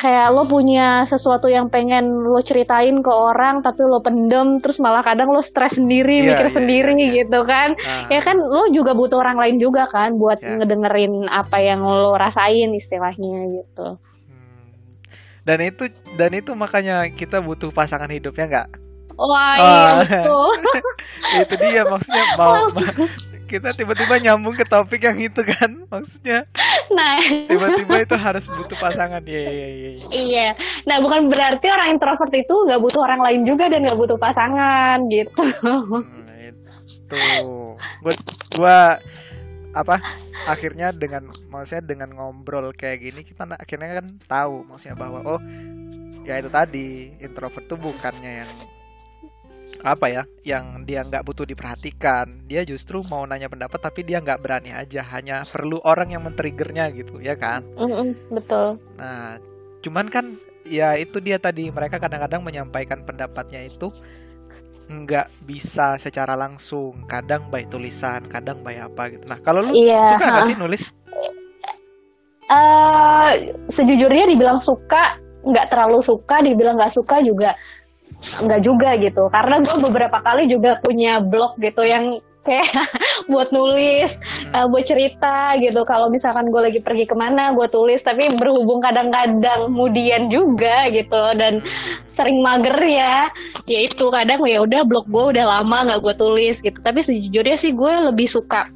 [0.00, 5.04] kayak lo punya sesuatu yang pengen lo ceritain ke orang tapi lo pendem terus malah
[5.04, 7.14] kadang lo stres sendiri Iya, mikir iya, sendiri iya, iya.
[7.20, 10.56] gitu kan Nah, ya kan lo juga butuh orang lain juga kan buat Ya.
[10.56, 14.72] ngedengerin apa yang lo rasain istilahnya gitu hmm.
[15.44, 15.84] Dan itu
[16.16, 18.68] dan itu makanya kita butuh pasangan hidupnya nggak?
[19.20, 20.00] wah iya Wah.
[20.00, 20.48] betul
[21.44, 22.96] itu dia maksudnya mau ma-
[23.50, 25.82] kita tiba-tiba nyambung ke topik yang itu kan?
[25.90, 26.46] Maksudnya
[26.94, 27.18] nah.
[27.50, 29.18] tiba-tiba itu harus butuh pasangan.
[29.26, 30.48] Ya ya ya iya.
[30.86, 35.02] Nah bukan berarti orang introvert itu nggak butuh orang lain juga dan nggak butuh pasangan
[35.10, 35.42] gitu.
[35.60, 37.18] Hmm, itu
[38.06, 38.14] gua
[38.54, 38.78] gua
[39.74, 39.98] apa?
[40.46, 45.40] Akhirnya dengan maksudnya dengan ngobrol kayak gini kita akhirnya kan tahu maksudnya bahwa oh
[46.22, 48.50] ya itu tadi introvert tuh bukannya yang
[49.82, 52.44] apa ya yang dia nggak butuh diperhatikan.
[52.46, 55.02] Dia justru mau nanya pendapat tapi dia nggak berani aja.
[55.02, 57.64] Hanya perlu orang yang men-triggernya gitu ya kan?
[57.76, 58.76] Mm-mm, betul.
[58.96, 59.40] Nah,
[59.80, 61.68] cuman kan ya itu dia tadi.
[61.72, 63.88] Mereka kadang-kadang menyampaikan pendapatnya itu
[64.90, 69.22] nggak bisa secara langsung, kadang by tulisan, kadang by apa gitu.
[69.30, 70.82] Nah, kalau lu Iya, suka nggak sih nulis?
[72.50, 75.14] eh sejujurnya dibilang suka
[75.46, 77.54] nggak terlalu suka dibilang nggak suka juga
[78.20, 79.28] nggak juga gitu.
[79.32, 82.64] Karena gue beberapa kali juga punya blog gitu yang kayak
[83.32, 84.16] buat nulis
[84.52, 85.84] eh, buat cerita gitu.
[85.84, 88.00] Kalau misalkan gue lagi pergi ke mana gue tulis.
[88.00, 91.60] Tapi berhubung kadang-kadang kemudian juga gitu dan
[92.16, 93.28] sering mager ya.
[93.68, 96.78] Ya itu kadang ya udah blog gue udah lama nggak gue tulis gitu.
[96.80, 98.68] Tapi sejujurnya sih gue lebih suka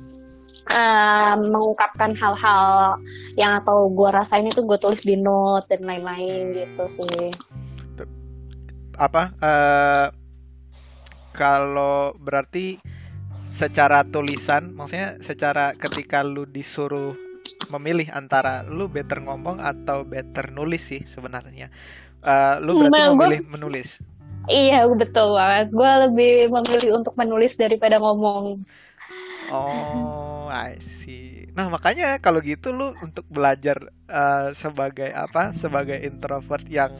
[0.68, 2.96] eh, mengungkapkan hal-hal
[3.34, 7.34] yang atau gue rasain itu gue tulis di note dan lain-lain gitu sih
[8.98, 9.34] Apa?
[9.42, 10.06] eh
[11.34, 12.78] kalau berarti
[13.50, 17.18] secara tulisan, maksudnya secara ketika lu disuruh
[17.72, 21.68] memilih antara lu better ngomong atau better nulis sih sebenarnya.
[22.24, 24.02] Eh, lu berarti Nah, memilih menulis.
[24.60, 28.44] iya betul banget gue lebih memilih untuk menulis daripada ngomong
[29.44, 31.44] Oh, I see.
[31.52, 33.76] Nah, makanya kalau gitu lu untuk belajar
[34.08, 35.52] eh, sebagai apa?
[35.52, 36.92] Sebagai introvert yang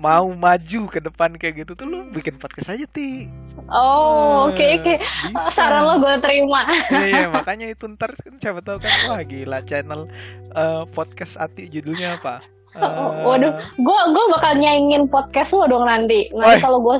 [0.00, 3.28] mau maju ke depan kayak gitu tuh lu bikin podcast aja, Ti.
[3.68, 4.94] oh oke Eh, oke
[5.30, 5.52] bisa.
[5.52, 9.60] saran lo gue terima Iya, iya, makanya itu ntar kan siapa tahu kan wah gila
[9.60, 10.08] channel
[10.50, 12.40] eh, podcast Ati judulnya apa?
[12.40, 16.30] Eh, Oh, Waduh, gue gue bakal nyaingin podcast lo dong nanti.
[16.30, 16.96] Nanti kalau gue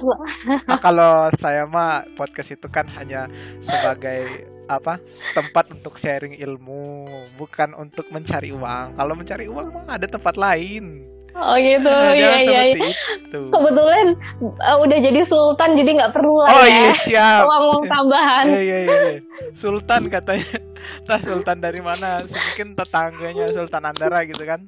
[0.67, 4.27] ah, kalau saya mah podcast itu kan hanya sebagai
[4.67, 4.99] apa
[5.33, 11.03] tempat untuk sharing ilmu bukan untuk mencari uang kalau mencari uang mah ada tempat lain
[11.37, 12.63] oh gitu, iya iya.
[12.73, 12.75] iya.
[12.75, 14.07] itu Kebetulan
[14.41, 16.75] uh, udah jadi sultan jadi nggak perlu lah oh ya.
[16.75, 18.45] iya siap Uang-uang tambahan.
[18.49, 18.99] Iya iya iya.
[19.15, 19.21] iya.
[19.55, 20.59] Sultan katanya.
[21.09, 22.21] Tah Sultan dari mana?
[22.25, 24.61] Mungkin tetangganya Sultan Andara gitu kan?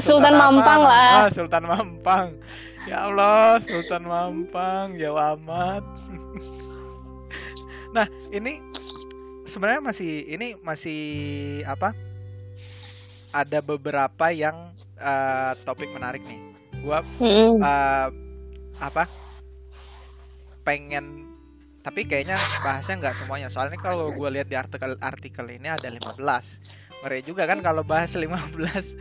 [0.00, 0.42] Sultan apa?
[0.48, 1.10] Mampang lah.
[1.26, 2.26] Ah, Sultan Mampang.
[2.82, 5.86] Ya Allah, Sultan Mampang, jauh amat.
[7.96, 8.58] nah, ini
[9.46, 11.00] sebenarnya masih ini masih
[11.62, 11.94] apa?
[13.32, 16.38] Ada beberapa yang eh, topik menarik nih.
[16.78, 18.06] Gua eh,
[18.78, 19.04] apa?
[20.62, 21.26] Pengen
[21.82, 23.50] tapi kayaknya bahasnya nggak semuanya.
[23.50, 26.14] Soalnya kalau gue lihat di artikel-artikel ini ada 15
[27.02, 28.30] ngeri juga kan kalau bahas 15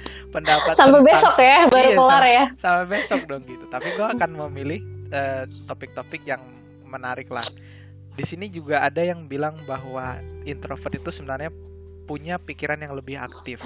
[0.34, 2.46] pendapat Sampai tentang- besok ya baru Iya, kelar sam- ya.
[2.58, 3.66] sampai besok dong gitu.
[3.70, 6.42] Tapi gue akan memilih eh, topik-topik yang
[6.84, 7.46] menarik lah.
[8.12, 11.54] Di sini juga ada yang bilang bahwa introvert itu sebenarnya
[12.04, 13.62] punya pikiran yang lebih aktif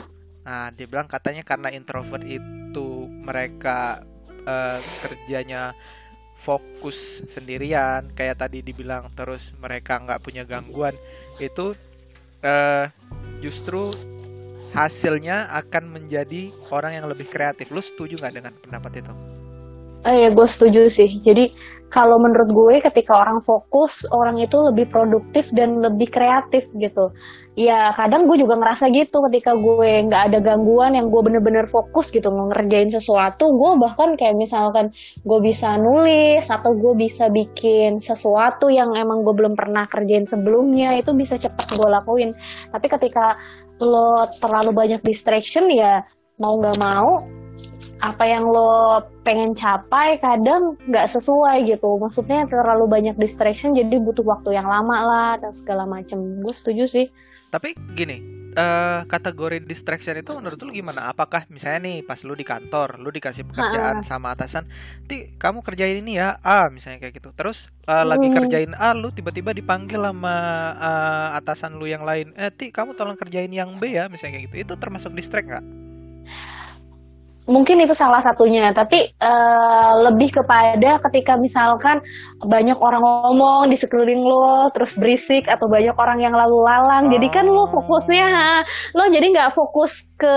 [0.46, 4.06] nah dia bilang katanya karena introvert itu mereka
[4.46, 5.74] eh, kerjanya
[6.38, 10.94] fokus sendirian kayak tadi dibilang terus mereka nggak punya gangguan
[11.42, 11.74] itu
[12.46, 12.86] eh,
[13.42, 13.90] justru
[14.76, 19.36] hasilnya akan menjadi orang yang lebih kreatif lu setuju nggak dengan pendapat itu
[20.06, 21.10] Eh, ya gue setuju sih.
[21.18, 21.50] Jadi
[21.90, 27.10] kalau menurut gue ketika orang fokus, orang itu lebih produktif dan lebih kreatif gitu.
[27.56, 32.12] Ya kadang gue juga ngerasa gitu ketika gue nggak ada gangguan yang gue bener-bener fokus
[32.12, 33.48] gitu ngerjain sesuatu.
[33.56, 34.92] Gue bahkan kayak misalkan
[35.24, 41.00] gue bisa nulis atau gue bisa bikin sesuatu yang emang gue belum pernah kerjain sebelumnya
[41.00, 42.36] itu bisa cepet gue lakuin.
[42.76, 43.40] Tapi ketika
[43.80, 46.04] lo terlalu banyak distraction ya
[46.40, 47.24] mau nggak mau
[48.04, 54.22] apa yang lo pengen capai kadang nggak sesuai gitu maksudnya terlalu banyak distraction jadi butuh
[54.28, 57.08] waktu yang lama lah dan segala macem gue setuju sih
[57.48, 58.20] tapi gini
[58.54, 63.10] uh, kategori distraction itu menurut lu gimana apakah misalnya nih pas lu di kantor lu
[63.10, 64.08] dikasih pekerjaan Ha-ha.
[64.08, 64.68] sama atasan
[65.06, 68.36] ti kamu kerjain ini ya A misalnya kayak gitu terus uh, lagi Hmm.
[68.36, 70.36] kerjain A lu tiba-tiba dipanggil sama
[70.76, 74.46] uh, atasan lu yang lain eh ti kamu tolong kerjain yang B ya misalnya kayak
[74.52, 75.66] gitu itu termasuk distract nggak
[77.46, 82.02] mungkin itu salah satunya tapi eh, lebih kepada ketika misalkan
[82.42, 87.28] banyak orang ngomong di sekeliling lo terus berisik atau banyak orang yang lalu lalang jadi
[87.30, 87.82] kan lo Oh.
[87.82, 88.28] fokusnya
[88.94, 90.36] lo jadi nggak fokus ke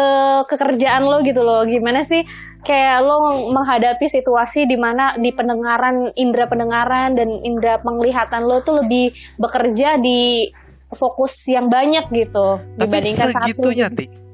[0.51, 1.63] kekerjaan lo gitu loh.
[1.63, 2.25] Gimana sih?
[2.67, 8.83] Kayak lo menghadapi situasi di mana di pendengaran indera pendengaran dan indera penglihatan lo tuh
[8.83, 10.51] lebih bekerja di
[10.89, 14.28] fokus yang banyak gitu tapi dibandingkan satu segitunya ti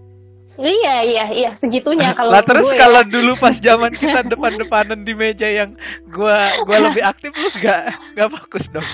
[0.59, 2.87] iya iya iya segitunya kalau lah terus gue ya.
[2.87, 5.75] kalau dulu pas zaman kita depan-depanan di meja yang
[6.07, 7.83] gua gua lebih aktif lu nggak
[8.15, 8.87] nggak fokus dong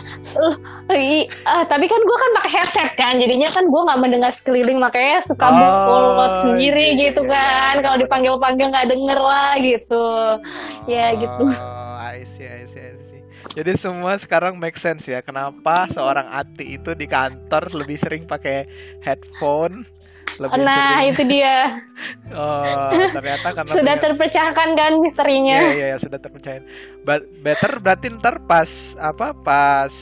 [0.90, 4.83] I- ah, tapi kan gue kan pakai headset kan, jadinya kan gue nggak mendengar sekeliling,
[4.83, 6.05] makanya suka Oh, mukul
[6.42, 7.75] sendiri iya, gitu iya, kan.
[7.79, 7.83] iya.
[7.87, 10.07] Kalau dipanggil-panggil nggak denger lah gitu.
[10.90, 11.44] Ya, gitu.
[11.46, 13.23] Oh, I see, I see, I see.
[13.55, 15.23] Jadi semua sekarang make sense ya.
[15.23, 18.66] Kenapa seorang Ati itu di kantor lebih sering pakai
[19.07, 19.87] headphone,
[20.40, 21.11] lebih Nah sering.
[21.11, 21.55] itu dia
[22.33, 25.59] Oh, ternyata karena sudah punya- terpecahkan kan misterinya.
[25.62, 26.64] Iya, iya, iya, sudah terpercaya.
[27.00, 29.92] But better berarti ntar pas apa pas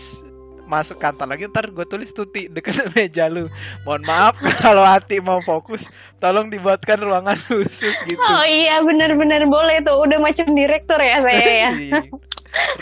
[0.65, 3.49] masuk kantor lagi ntar gue tulis tuti deket meja lu
[3.83, 9.81] mohon maaf kalau hati mau fokus tolong dibuatkan ruangan khusus gitu Oh iya benar-benar boleh
[9.81, 11.71] tuh, udah macam direktur ya saya ya.
[11.73, 12.03] Iya.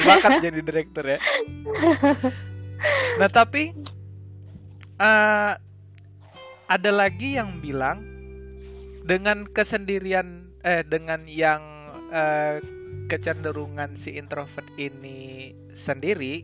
[0.02, 1.18] Bakat jadi direktur ya.
[3.16, 3.70] Nah tapi
[4.96, 5.52] eh
[6.68, 7.98] ada lagi yang bilang
[9.02, 11.62] dengan kesendirian eh dengan yang
[12.10, 12.58] eh,
[13.06, 16.42] kecenderungan si introvert ini sendiri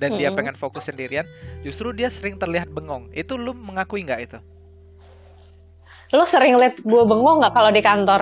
[0.00, 0.36] dan dia Mm-mm.
[0.36, 1.28] pengen fokus sendirian,
[1.60, 3.12] justru dia sering terlihat bengong.
[3.12, 4.38] Itu lu mengakui nggak itu?
[6.16, 8.20] Lo sering liat gue bengong nggak kalau di kantor?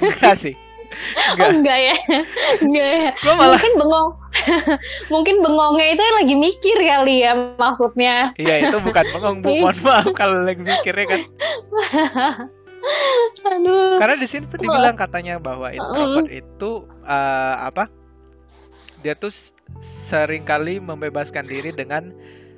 [0.00, 0.54] Enggak sih.
[1.40, 1.52] Oh Enggak.
[1.52, 1.94] enggak ya,
[2.64, 3.10] enggak ya.
[3.24, 4.08] Gua malah Mungkin bengong,
[5.12, 8.30] mungkin bengongnya itu lagi mikir kali ya maksudnya.
[8.36, 9.48] Iya itu bukan bengong bu.
[9.62, 11.20] Mohon maaf kalau lagi mikirnya kan
[13.42, 13.98] Aduh.
[13.98, 16.70] Karena di sini tuh dibilang katanya bahwa introvert itu
[17.06, 17.86] eh, apa?
[19.02, 19.34] Dia tuh
[19.82, 22.10] sering kali membebaskan diri dengan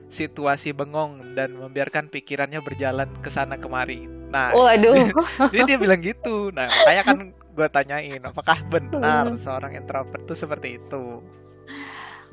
[0.08, 4.04] situasi bengong dan membiarkan pikirannya berjalan ke sana kemari.
[4.30, 5.08] Nah, Waduh.
[5.52, 6.52] jadi dia bilang gitu.
[6.52, 9.38] Nah, saya kan gue tanyain, apakah benar Hmm.
[9.38, 11.22] seorang introvert itu seperti itu?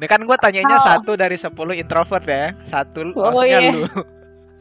[0.02, 0.82] Ini kan gue tanyanya Oh.
[0.82, 3.70] satu dari 10 introvert ya, satu Oh, maksudnya iya.
[3.70, 3.86] lu.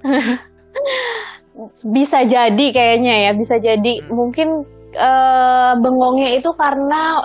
[1.97, 4.13] Bisa jadi kayaknya ya, bisa jadi Hmm.
[4.13, 4.49] mungkin
[4.91, 7.25] eh, bengongnya itu karena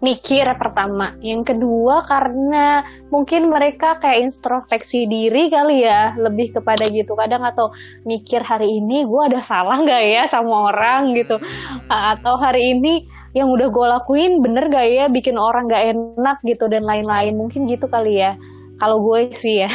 [0.00, 2.80] mikir pertama, yang kedua karena
[3.12, 7.12] mungkin mereka kayak introspeksi diri kali ya, lebih kepada gitu.
[7.12, 7.68] Kadang atau
[8.08, 11.12] mikir hari ini gue ada salah nggak ya sama orang?
[11.12, 11.36] gitu,
[11.88, 13.04] atau hari ini
[13.36, 17.36] yang udah gue lakuin bener gak ya bikin orang gak enak gitu dan lain-lain.
[17.36, 18.40] Mungkin gitu kali ya,
[18.80, 19.70] kalau gue sih ya.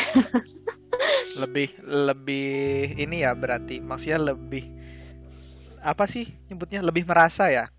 [1.41, 3.77] lebih lebih ini ya berarti.
[3.77, 4.65] Maksudnya lebih
[5.85, 6.81] apa sih nyebutnya?
[6.81, 7.69] Lebih merasa ya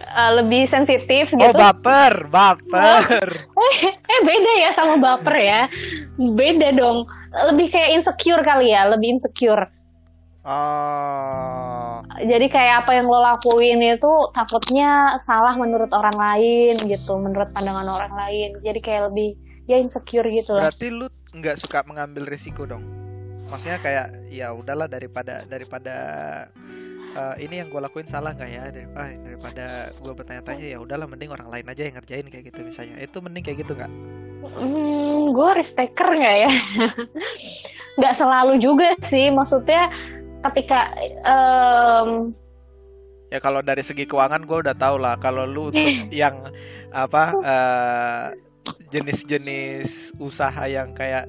[0.00, 1.44] Eh, lebih sensitif gitu.
[1.44, 3.28] oh baper baper.
[4.12, 5.60] Eh beda ya sama baper ya.
[6.16, 7.08] Beda dong.
[7.32, 9.68] Lebih kayak insecure kali ya lebih insecure.
[10.42, 12.02] Oh.
[12.18, 17.88] Jadi kayak apa yang lo lakuin itu takutnya salah menurut orang lain gitu menurut pandangan
[17.88, 18.50] orang lain.
[18.60, 20.68] Jadi kayak lebih ya insecure gitu lah.
[20.68, 22.84] Berarti lu nggak suka mengambil risiko dong?
[23.48, 25.96] Maksudnya kayak ya udahlah daripada daripada
[27.12, 28.62] eh, ini yang gue lakuin salah nggak ya?
[28.72, 29.64] Dari- ah, daripada
[29.96, 32.96] gue bertanya-tanya ya udahlah mending orang lain aja yang ngerjain kayak gitu misalnya.
[33.00, 33.92] Itu mending kayak gitu nggak?
[34.42, 35.48] Hmm, gue
[35.78, 36.50] taker nggak ya?
[37.92, 39.92] Nggak selalu juga sih maksudnya
[40.48, 40.96] ketika
[41.28, 42.32] em,
[43.32, 45.16] Ya kalau dari segi keuangan gue udah tau lah.
[45.16, 46.52] Kalau lu untuk yang
[46.92, 48.26] apa eh,
[48.92, 51.24] jenis-jenis usaha yang kayak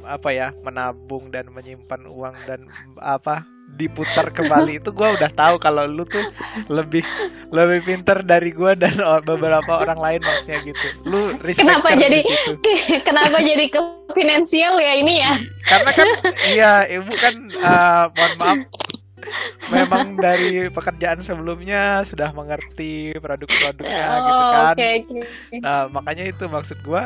[0.00, 2.64] apa ya menabung dan menyimpan uang dan
[2.96, 3.44] apa
[3.76, 6.22] diputar kembali itu gue udah tahu kalau lu tuh
[6.68, 7.00] lebih
[7.48, 8.94] lebih pinter dari gue dan
[9.24, 10.86] beberapa orang lain maksudnya gitu.
[11.08, 12.20] Lu kenapa jadi
[13.08, 13.80] kenapa jadi ke
[14.12, 15.32] finansial ya ini ya?
[15.64, 16.08] Karena kan
[16.54, 18.58] iya ibu kan uh, mohon maaf.
[19.68, 24.72] Memang dari pekerjaan sebelumnya sudah mengerti produk-produknya oh, gitu kan.
[24.72, 25.60] okay, okay.
[25.60, 27.02] nah makanya itu maksud gue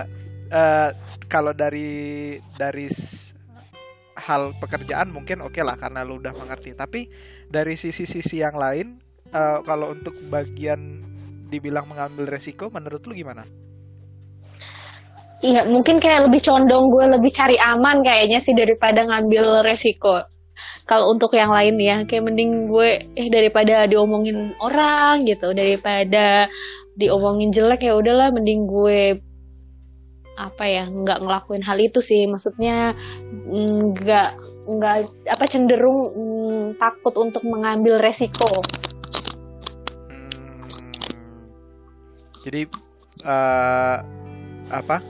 [0.55, 0.91] uh,
[1.27, 2.87] kalau dari dari
[4.25, 7.12] hal pekerjaan mungkin oke okay lah karena lu udah mengerti tapi
[7.53, 8.99] dari sisi-sisi yang lain
[9.31, 11.05] uh, kalau untuk bagian
[11.53, 13.45] dibilang mengambil resiko menurut lu gimana?
[15.45, 20.25] Iya mungkin kayak lebih condong gue lebih cari aman kayaknya sih daripada ngambil resiko.
[20.89, 26.49] Kalau untuk yang lain ya kayak mending gue eh daripada diomongin orang gitu daripada
[26.97, 29.20] diomongin jelek ya udahlah mending gue
[30.35, 32.93] apa ya nggak ngelakuin hal itu sih maksudnya
[33.45, 34.30] nggak
[34.64, 34.95] nggak
[35.28, 38.49] apa cenderung mm, takut untuk mengambil resiko.
[40.09, 40.32] Hmm,
[42.40, 42.64] jadi
[43.28, 43.99] uh,
[44.72, 45.05] apa?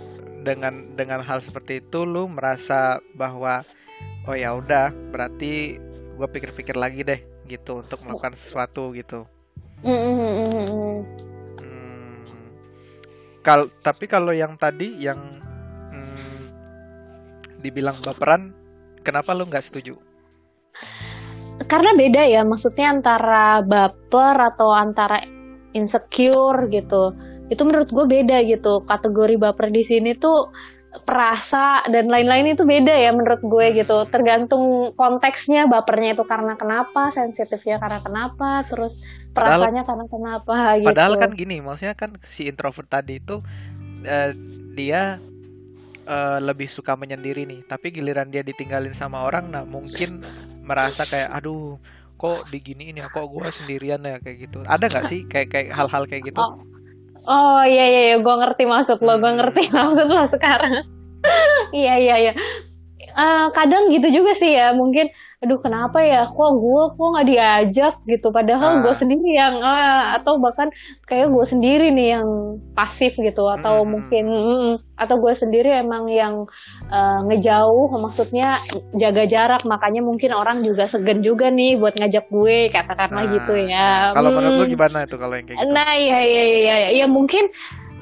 [0.44, 3.62] Dengan dengan hal seperti itu lu merasa bahwa
[4.26, 5.78] oh ya udah berarti
[6.14, 9.24] gue pikir-pikir lagi deh gitu untuk melakukan sesuatu gitu.
[9.86, 9.94] Mm.
[9.94, 10.94] -hmm.
[13.44, 15.43] Kal tapi kalau yang tadi yang
[17.64, 18.52] dibilang baperan,
[19.00, 19.96] kenapa lu nggak setuju?
[21.64, 25.24] Karena beda ya, maksudnya antara baper atau antara
[25.72, 27.16] insecure gitu.
[27.48, 28.84] Itu menurut gue beda gitu.
[28.84, 30.52] Kategori baper di sini tuh
[31.02, 37.10] perasa dan lain-lain itu beda ya menurut gue gitu tergantung konteksnya bapernya itu karena kenapa
[37.10, 39.02] sensitifnya karena kenapa terus
[39.34, 43.42] perasanya karena kenapa gitu padahal kan gini maksudnya kan si introvert tadi itu
[44.06, 44.30] uh,
[44.78, 45.18] dia
[46.06, 47.66] uh, lebih suka menyendiri nih.
[47.66, 50.22] Tapi giliran dia ditinggalin sama orang nah mungkin
[50.64, 51.76] merasa kayak aduh
[52.16, 53.10] kok diginiin ya?
[53.10, 54.16] Kok gue sendirian ya?
[54.22, 54.58] Kayak gitu.
[54.64, 56.40] Ada nggak sih kayak kayak hal-hal kayak gitu?
[56.40, 56.74] Oh
[57.24, 58.16] Oh iya iya, iya.
[58.20, 60.84] gue ngerti maksud lo, gue ngerti maksud lo sekarang.
[61.72, 62.32] iya iya iya.
[63.16, 65.08] Uh, kadang gitu juga sih ya, mungkin
[65.44, 66.24] aduh kenapa ya?
[66.32, 67.94] Kok gue kok nggak diajak?
[68.08, 68.28] Gitu.
[68.32, 68.82] Padahal ah.
[68.82, 70.72] gue sendiri yang uh, atau bahkan
[71.04, 72.28] kayak gue sendiri nih yang
[72.72, 73.88] pasif gitu atau hmm.
[73.92, 76.48] mungkin mm, atau gue sendiri emang yang
[76.88, 78.56] uh, ngejauh maksudnya
[78.96, 79.62] jaga jarak.
[79.68, 84.16] Makanya mungkin orang juga segen juga nih buat ngajak gue katakanlah nah, gitu ya.
[84.16, 84.36] kalau hmm.
[84.40, 85.70] menurut lu gimana itu kalau yang kayak gitu?
[85.76, 86.76] Nah iya iya iya iya.
[87.04, 87.52] Ya mungkin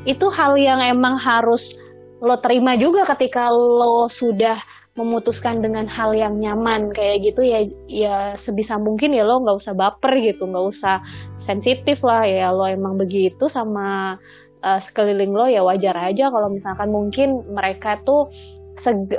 [0.07, 1.75] itu hal yang emang harus
[2.23, 4.55] lo terima juga ketika lo sudah
[4.93, 9.73] memutuskan dengan hal yang nyaman kayak gitu ya ya sebisa mungkin ya lo nggak usah
[9.73, 11.01] baper gitu nggak usah
[11.49, 14.21] sensitif lah ya lo emang begitu sama
[14.61, 18.29] uh, sekeliling lo ya wajar aja kalau misalkan mungkin mereka tuh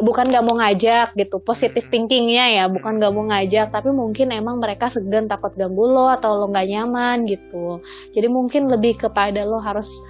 [0.01, 1.93] bukan nggak mau ngajak gitu positif hmm.
[1.93, 6.41] thinkingnya ya bukan nggak mau ngajak tapi mungkin emang mereka segan takut ganggu lo atau
[6.41, 10.01] lo nggak nyaman gitu jadi mungkin lebih kepada lo harus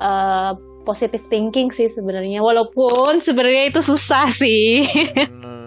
[0.00, 0.56] uh,
[0.86, 5.66] positive thinking sih sebenarnya walaupun sebenarnya itu susah sih hmm.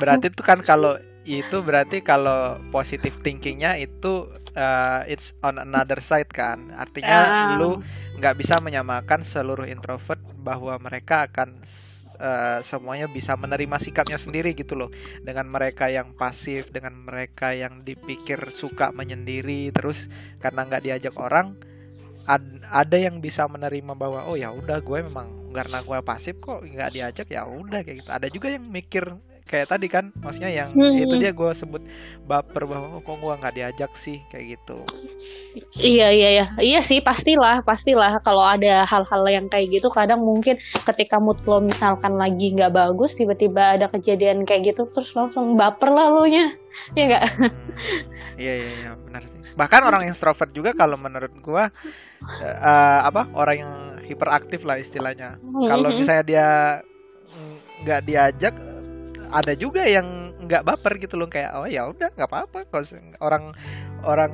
[0.00, 6.28] berarti itu kan kalau itu berarti kalau positive thinkingnya itu uh, it's on another side
[6.28, 7.20] kan artinya
[7.52, 7.56] uh.
[7.60, 7.70] lu
[8.20, 11.64] nggak bisa menyamakan seluruh introvert bahwa mereka akan
[12.20, 14.92] uh, semuanya bisa menerima sikapnya sendiri gitu loh
[15.24, 20.12] dengan mereka yang pasif dengan mereka yang dipikir suka menyendiri terus
[20.44, 21.56] karena nggak diajak orang
[22.24, 26.66] ad, ada yang bisa menerima bahwa oh ya udah gue memang karena gue pasif kok
[26.66, 28.10] nggak diajak ya udah kayak gitu.
[28.10, 29.04] Ada juga yang mikir
[29.44, 31.04] kayak tadi kan maksudnya yang hmm.
[31.04, 31.84] itu dia gue sebut
[32.24, 34.18] baper bahwa oh, kok gue nggak diajak sih?
[34.32, 34.82] kayak gitu.
[35.76, 36.46] Iya iya iya.
[36.58, 39.92] Iya sih pastilah pastilah kalau ada hal-hal yang kayak gitu.
[39.92, 45.12] Kadang mungkin ketika mood lo misalkan lagi nggak bagus tiba-tiba ada kejadian kayak gitu terus
[45.14, 46.50] langsung baper lah lo nya.
[46.98, 47.24] Ya nggak?
[47.38, 47.52] Hmm.
[48.42, 48.90] iya iya iya.
[48.98, 49.22] Benar
[49.54, 53.74] bahkan orang introvert juga kalau menurut gue uh, apa orang yang
[54.04, 55.98] hiperaktif lah istilahnya kalau mm-hmm.
[55.98, 56.48] misalnya dia
[57.82, 58.54] nggak diajak
[59.34, 60.06] ada juga yang
[60.44, 62.86] nggak baper gitu loh kayak oh ya udah nggak apa-apa kalau
[63.18, 63.44] orang
[64.04, 64.32] orang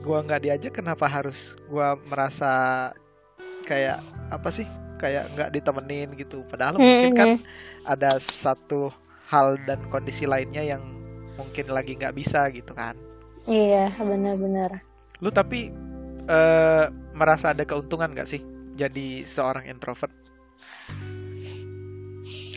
[0.00, 2.90] gua nggak diajak kenapa harus gua merasa
[3.68, 4.00] kayak
[4.32, 4.66] apa sih
[4.96, 6.88] kayak nggak ditemenin gitu padahal mm -hmm.
[6.88, 7.30] mungkin kan
[7.84, 8.88] ada satu
[9.28, 10.82] hal dan kondisi lainnya yang
[11.36, 12.96] mungkin lagi nggak bisa gitu kan
[13.46, 14.82] iya benar-benar.
[15.22, 15.72] Lu tapi
[16.28, 18.42] uh, merasa ada keuntungan gak sih
[18.76, 20.12] jadi seorang introvert?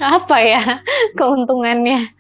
[0.01, 0.61] Apa ya
[1.19, 2.11] keuntungannya?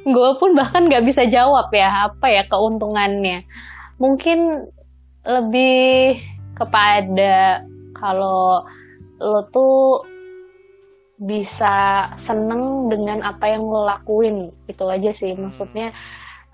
[0.00, 3.44] Gue pun bahkan nggak bisa jawab ya apa ya keuntungannya.
[4.00, 4.64] Mungkin
[5.28, 6.16] lebih
[6.56, 7.60] kepada
[7.92, 8.64] kalau
[9.20, 10.08] lo tuh
[11.20, 15.36] bisa seneng dengan apa yang lo lakuin itu aja sih.
[15.36, 15.92] Maksudnya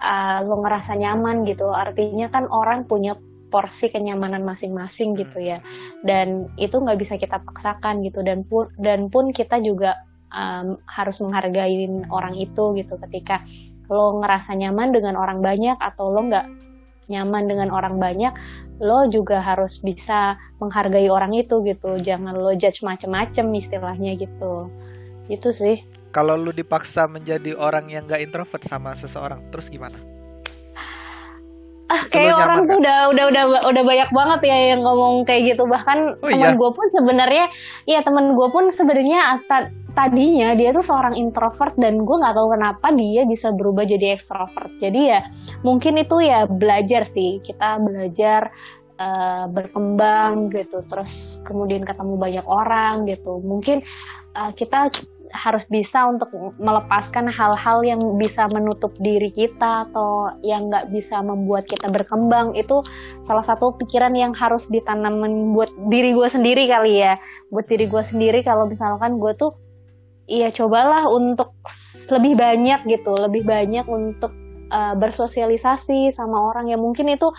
[0.00, 1.68] uh, lo ngerasa nyaman gitu.
[1.70, 3.16] Artinya kan orang punya
[3.48, 5.62] porsi kenyamanan masing-masing gitu ya.
[6.02, 8.20] Dan itu nggak bisa kita paksakan gitu.
[8.20, 9.96] Dan pun dan pun kita juga
[10.34, 12.98] um, harus menghargai orang itu gitu.
[13.00, 13.46] Ketika
[13.86, 16.46] lo ngerasa nyaman dengan orang banyak atau lo nggak
[17.06, 18.34] nyaman dengan orang banyak
[18.82, 21.96] lo juga harus bisa menghargai orang itu gitu.
[22.02, 24.68] Jangan lo judge macem-macem istilahnya gitu.
[25.30, 30.00] Itu sih kalau lo dipaksa menjadi orang yang gak introvert sama seseorang terus gimana?
[31.86, 35.68] Ah kayak orang tuh udah udah udah udah banyak banget ya yang ngomong kayak gitu.
[35.68, 36.58] Bahkan oh, teman iya?
[36.58, 37.44] gue pun sebenarnya
[37.84, 39.38] ya teman gue pun sebenarnya
[39.94, 44.68] tadinya dia tuh seorang introvert dan gue nggak tahu kenapa dia bisa berubah jadi ekstrovert
[44.76, 45.20] jadi ya
[45.62, 47.38] mungkin itu ya belajar sih.
[47.44, 48.50] Kita belajar
[48.98, 50.82] uh, berkembang gitu.
[50.90, 53.38] Terus kemudian ketemu banyak orang gitu.
[53.38, 53.86] Mungkin
[54.34, 54.90] uh, kita
[55.32, 61.66] harus bisa untuk melepaskan hal-hal yang bisa menutup diri kita atau yang nggak bisa membuat
[61.66, 62.54] kita berkembang.
[62.54, 62.82] Itu
[63.24, 67.18] salah satu pikiran yang harus ditanamin buat diri gue sendiri kali ya.
[67.50, 69.54] Buat diri gue sendiri kalau misalkan gue tuh
[70.26, 71.54] iya cobalah untuk
[72.10, 74.34] lebih banyak gitu lebih banyak untuk
[74.70, 77.30] uh, bersosialisasi sama orang yang mungkin itu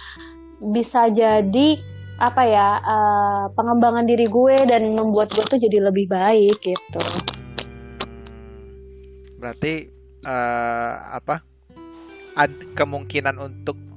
[0.72, 1.78] bisa jadi
[2.18, 7.37] apa ya uh, pengembangan diri gue dan membuat gue tuh jadi lebih baik gitu
[9.38, 9.88] berarti
[10.26, 11.42] uh, apa?
[12.38, 13.88] Ada kemungkinan untuk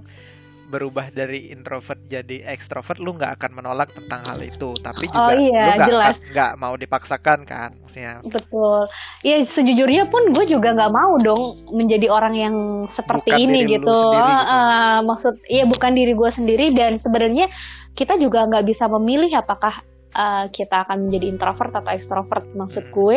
[0.71, 4.71] berubah dari introvert jadi ekstrovert lu nggak akan menolak tentang hal itu.
[4.79, 8.23] Tapi juga oh, iya, lu nggak nggak mau dipaksakan kan maksudnya.
[8.23, 8.87] Betul.
[9.27, 13.91] Ya sejujurnya pun gue juga nggak mau dong menjadi orang yang seperti bukan ini gitu.
[13.91, 14.55] Sendiri, gitu.
[14.55, 17.51] Uh, maksud iya bukan diri gue sendiri dan sebenarnya
[17.99, 19.83] kita juga nggak bisa memilih apakah
[20.15, 22.95] uh, kita akan menjadi introvert atau ekstrovert maksud hmm.
[22.95, 23.17] gue.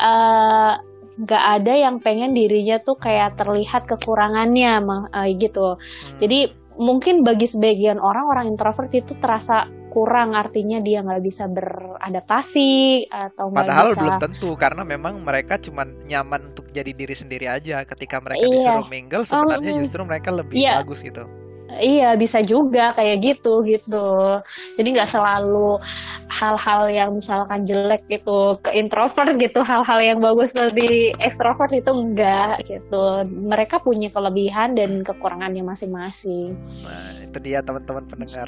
[0.00, 0.74] Uh,
[1.14, 5.78] nggak ada yang pengen dirinya tuh kayak terlihat kekurangannya uh, gitu.
[6.18, 13.06] Jadi mungkin bagi sebagian orang orang introvert itu terasa kurang artinya dia nggak bisa beradaptasi
[13.06, 14.00] atau nggak padahal bisa...
[14.02, 18.50] belum tentu karena memang mereka cuma nyaman untuk jadi diri sendiri aja ketika mereka iya.
[18.74, 20.82] disuruh mingle sebenarnya um, justru mereka lebih iya.
[20.82, 21.30] bagus gitu
[21.74, 24.40] Iya bisa juga kayak gitu gitu.
[24.76, 25.80] Jadi nggak selalu
[26.28, 32.62] hal-hal yang misalkan jelek gitu ke introvert gitu, hal-hal yang bagus di ekstrovert itu enggak
[32.68, 33.26] gitu.
[33.26, 36.54] Mereka punya kelebihan dan kekurangannya masing-masing.
[36.84, 38.46] Nah itu dia teman-teman pendengar.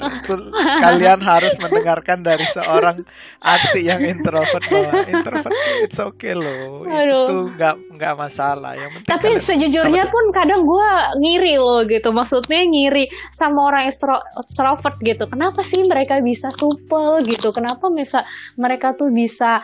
[0.79, 3.03] Kalian harus mendengarkan dari seorang
[3.43, 6.87] arti yang introvert bahwa introvert it's okay loh.
[6.87, 7.25] Aduh.
[7.27, 8.79] Itu nggak nggak masalah.
[8.79, 10.89] Yang penting Tapi sejujurnya pun kadang gue
[11.19, 12.09] ngiri loh gitu.
[12.15, 15.23] Maksudnya ngiri sama orang extro extrovert gitu.
[15.29, 17.49] Kenapa sih mereka bisa supel gitu?
[17.55, 18.23] Kenapa bisa
[18.55, 19.61] mereka tuh bisa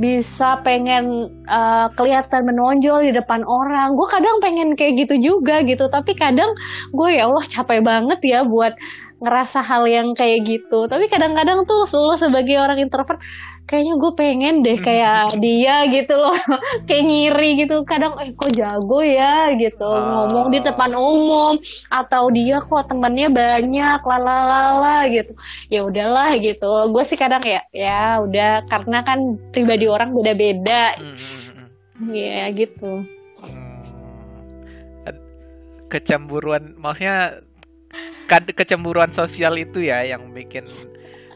[0.00, 3.92] bisa pengen uh, kelihatan menonjol di depan orang.
[3.92, 6.56] Gue kadang pengen kayak gitu juga gitu, tapi kadang
[6.88, 8.72] gue ya Allah capek banget ya buat
[9.20, 10.88] ngerasa hal yang kayak gitu.
[10.88, 13.20] Tapi kadang-kadang tuh lo sebagai orang introvert
[13.70, 16.34] kayaknya gue pengen deh kayak dia gitu loh.
[16.90, 17.76] Kayak ngiri gitu.
[17.86, 19.54] Kadang eh kok jago ya?
[19.54, 19.86] gitu.
[19.86, 20.26] Oh.
[20.26, 21.54] ngomong di depan umum.
[21.86, 24.00] Atau dia kok temennya banyak?
[24.02, 25.38] Lalalala gitu.
[25.70, 26.90] Ya udahlah gitu.
[26.90, 28.66] Gue sih kadang ya ya udah.
[28.66, 30.98] Karena kan pribadi orang beda-beda.
[30.98, 31.14] Hmm.
[31.14, 31.66] hmm,
[32.02, 32.10] hmm.
[32.10, 33.06] ya gitu.
[33.06, 33.18] Hmm.
[35.90, 37.42] kecemburuan maksudnya
[38.30, 40.66] kecemburuan sosial itu ya yang bikin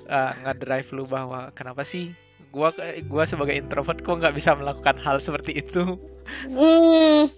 [0.06, 2.14] uh, ngedrive lu bahwa kenapa sih
[2.54, 2.70] gua
[3.10, 5.98] gua sebagai introvert kok nggak bisa melakukan hal seperti itu?
[6.46, 7.28] Hmm,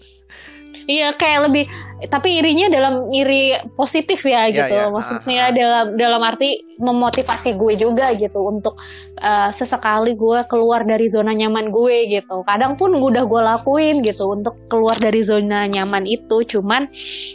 [0.85, 1.65] Iya kayak lebih
[2.13, 4.77] tapi irinya dalam iri positif ya, ya gitu.
[4.77, 5.55] Ya, Maksudnya uh, uh.
[5.57, 8.77] dalam dalam arti memotivasi gue juga gitu untuk
[9.25, 12.45] uh, sesekali gue keluar dari zona nyaman gue gitu.
[12.45, 16.45] Kadang pun udah gue lakuin gitu untuk keluar dari zona nyaman itu.
[16.45, 16.85] Cuman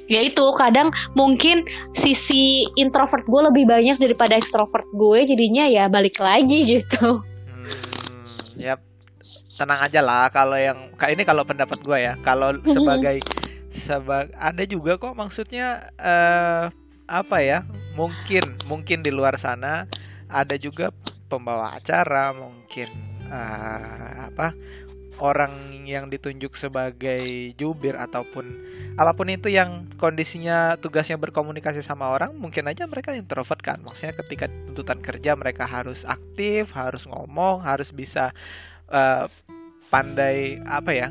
[0.05, 1.65] ya itu kadang mungkin
[1.97, 7.25] sisi introvert gue lebih banyak daripada ekstrovert gue jadinya ya balik lagi gitu
[8.61, 8.77] ya
[9.61, 12.13] tenang aja lah kalau yang kayak ini kalau pendapat gue ya.
[12.25, 13.21] Kalau sebagai
[13.69, 16.73] sebag ada juga kok maksudnya uh,
[17.05, 19.85] apa ya mungkin mungkin di luar sana
[20.25, 20.89] ada juga
[21.29, 22.87] pembawa acara mungkin
[23.29, 24.55] uh, apa
[25.21, 28.57] orang yang ditunjuk sebagai jubir ataupun
[28.97, 33.79] apa pun itu yang kondisinya tugasnya berkomunikasi sama orang mungkin aja mereka introvert kan.
[33.85, 38.33] Maksudnya ketika tuntutan kerja mereka harus aktif harus ngomong harus bisa
[38.89, 39.29] uh,
[39.91, 41.09] pandai apa ya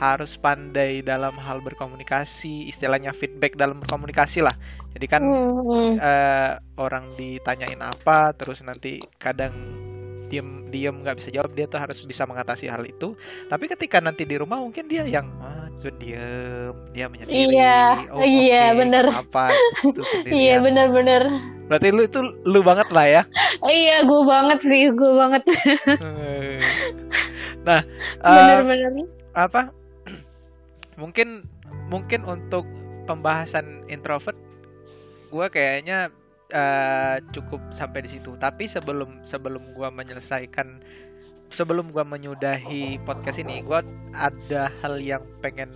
[0.00, 4.56] harus pandai dalam hal berkomunikasi istilahnya feedback dalam berkomunikasi lah.
[4.96, 9.52] Jadi kan uh, orang ditanyain apa terus nanti kadang
[10.32, 13.12] diem diem nggak bisa jawab dia tuh harus bisa mengatasi hal itu.
[13.44, 17.36] Tapi ketika nanti di rumah mungkin dia yang ah dia diem dia menyendiri.
[17.52, 17.80] Iya,
[18.12, 19.04] oh, iya, oke, bener.
[19.08, 19.44] apa
[19.84, 21.22] itu Iya bener-bener
[21.68, 23.22] berarti lu itu lu banget lah ya.
[23.62, 25.44] Iya gue banget sih Gue banget
[27.66, 27.80] nah
[28.24, 29.06] eh, Bener-bener
[29.36, 29.70] apa?
[31.00, 31.44] Mungkin
[31.90, 32.66] mungkin untuk
[33.06, 34.38] pembahasan introvert
[35.30, 36.10] gue kayaknya
[36.50, 38.34] eh, cukup sampai di situ.
[38.34, 40.82] Tapi sebelum sebelum gue menyelesaikan
[41.50, 43.82] sebelum gue menyudahi podcast ini gue
[44.14, 45.74] ada hal yang pengen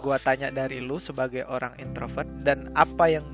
[0.00, 3.26] gue tanya dari lu sebagai orang introvert dan apa yang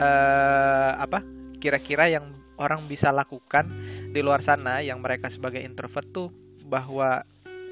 [0.00, 1.20] eh, apa
[1.60, 3.66] kira-kira yang orang bisa lakukan
[4.14, 6.28] di luar sana yang mereka sebagai introvert tuh
[6.74, 7.22] bahwa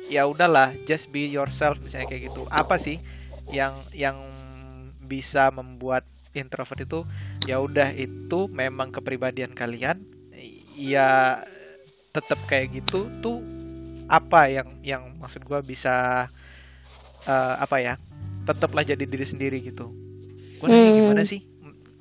[0.07, 2.47] ya udahlah just be yourself misalnya kayak gitu.
[2.47, 3.03] Apa sih
[3.51, 4.15] yang yang
[5.03, 7.01] bisa membuat introvert itu
[7.45, 10.01] ya udah itu memang kepribadian kalian
[10.73, 11.43] ya
[12.15, 13.43] tetap kayak gitu tuh
[14.07, 16.27] apa yang yang maksud gua bisa
[17.27, 17.95] eh, apa ya
[18.43, 19.91] tetaplah jadi diri sendiri gitu.
[20.59, 20.95] Gue Hmm.
[20.95, 21.43] gimana sih?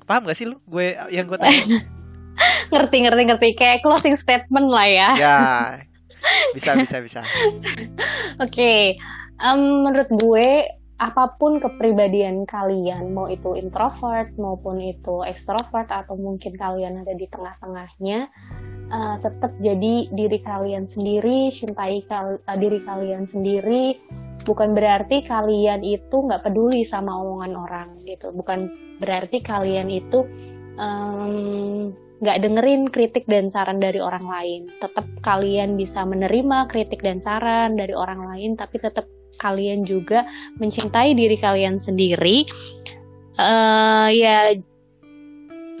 [0.02, 1.62] Paham gak sih lu gue yang gue tanya?
[2.72, 3.48] Ngerti ngerti ngerti.
[3.54, 5.08] Kayak closing statement lah ya.
[5.14, 5.38] Ya
[6.52, 7.20] bisa bisa bisa
[8.40, 8.96] Oke,
[9.42, 10.48] em, menurut gue
[11.02, 17.26] apa pun kepribadian kalian, mau itu introvert maupun itu ekstrovert atau mungkin kalian ada di
[17.26, 18.30] tengah-tengahnya,
[18.86, 23.98] eh, tetap jadi diri kalian sendiri, cintai kal- eh, diri kalian sendiri.
[24.46, 28.30] Bukan berarti kalian itu nggak peduli sama omongan orang gitu.
[28.34, 28.70] Bukan
[29.02, 30.22] berarti kalian itu
[30.78, 31.90] em,
[32.22, 34.70] nggak dengerin kritik dan saran dari orang lain.
[34.78, 39.10] Tetap kalian bisa menerima kritik dan saran dari orang lain, tapi tetap
[39.42, 40.24] kalian juga
[40.62, 42.46] mencintai diri kalian sendiri.
[43.32, 44.52] eh ya,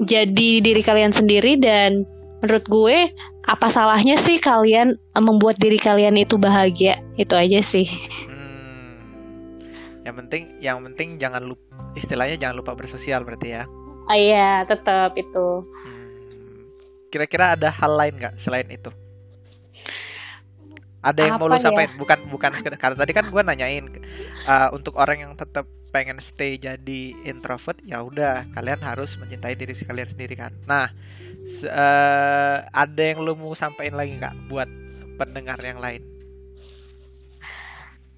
[0.02, 2.08] jadi diri kalian sendiri dan
[2.42, 2.98] menurut gue
[3.46, 6.98] apa salahnya sih kalian eh, membuat diri kalian itu bahagia?
[7.14, 7.86] Itu aja sih.
[8.26, 8.98] Hmm.
[10.02, 11.62] Yang penting, yang penting jangan lupa
[11.94, 13.62] istilahnya jangan lupa bersosial berarti ya.
[14.10, 15.62] Ah iya, tetap itu.
[15.62, 16.01] Hmm.
[17.12, 18.88] Kira-kira ada hal lain nggak selain itu?
[21.02, 21.64] Ada yang mau lu Apa ya?
[21.68, 21.94] sampaikan?
[21.98, 23.84] Bukan bukan sekedar karena tadi kan gue nanyain
[24.48, 29.76] uh, untuk orang yang tetap pengen stay jadi introvert ya udah kalian harus mencintai diri
[29.76, 30.56] kalian sendiri kan.
[30.64, 30.88] Nah,
[31.68, 34.70] uh, ada yang lu mau sampaikan lagi nggak buat
[35.20, 36.08] pendengar yang lain?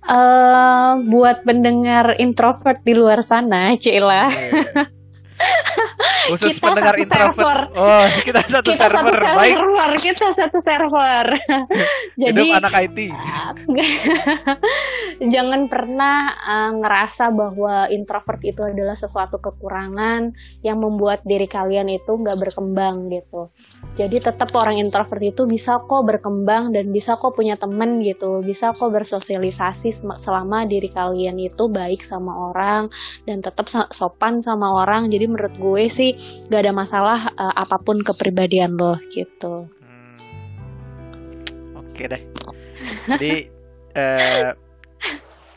[0.04, 4.28] eh buat pendengar introvert di luar sana, Cila.
[6.24, 7.36] Khusus Kita pendengar satu introvert.
[7.36, 7.58] server.
[7.76, 9.18] Oh, kita satu kita server.
[9.20, 9.52] satu Baik.
[9.54, 11.26] server, kita satu server.
[12.22, 12.98] Jadi Hidup anak IT.
[15.34, 22.12] jangan pernah uh, ngerasa bahwa introvert itu adalah sesuatu kekurangan yang membuat diri kalian itu
[22.14, 23.50] nggak berkembang gitu.
[23.94, 28.74] Jadi tetap orang introvert itu bisa kok berkembang dan bisa kok punya temen gitu, bisa
[28.74, 32.90] kok bersosialisasi selama diri kalian itu baik sama orang
[33.28, 35.06] dan tetap so- sopan sama orang.
[35.10, 36.13] Jadi menurut gue sih
[36.48, 39.66] gak ada masalah uh, apa pun kepribadian lo gitu.
[39.80, 40.16] Hmm.
[41.78, 42.22] Oke deh.
[43.08, 43.48] Jadi
[44.00, 44.50] eh,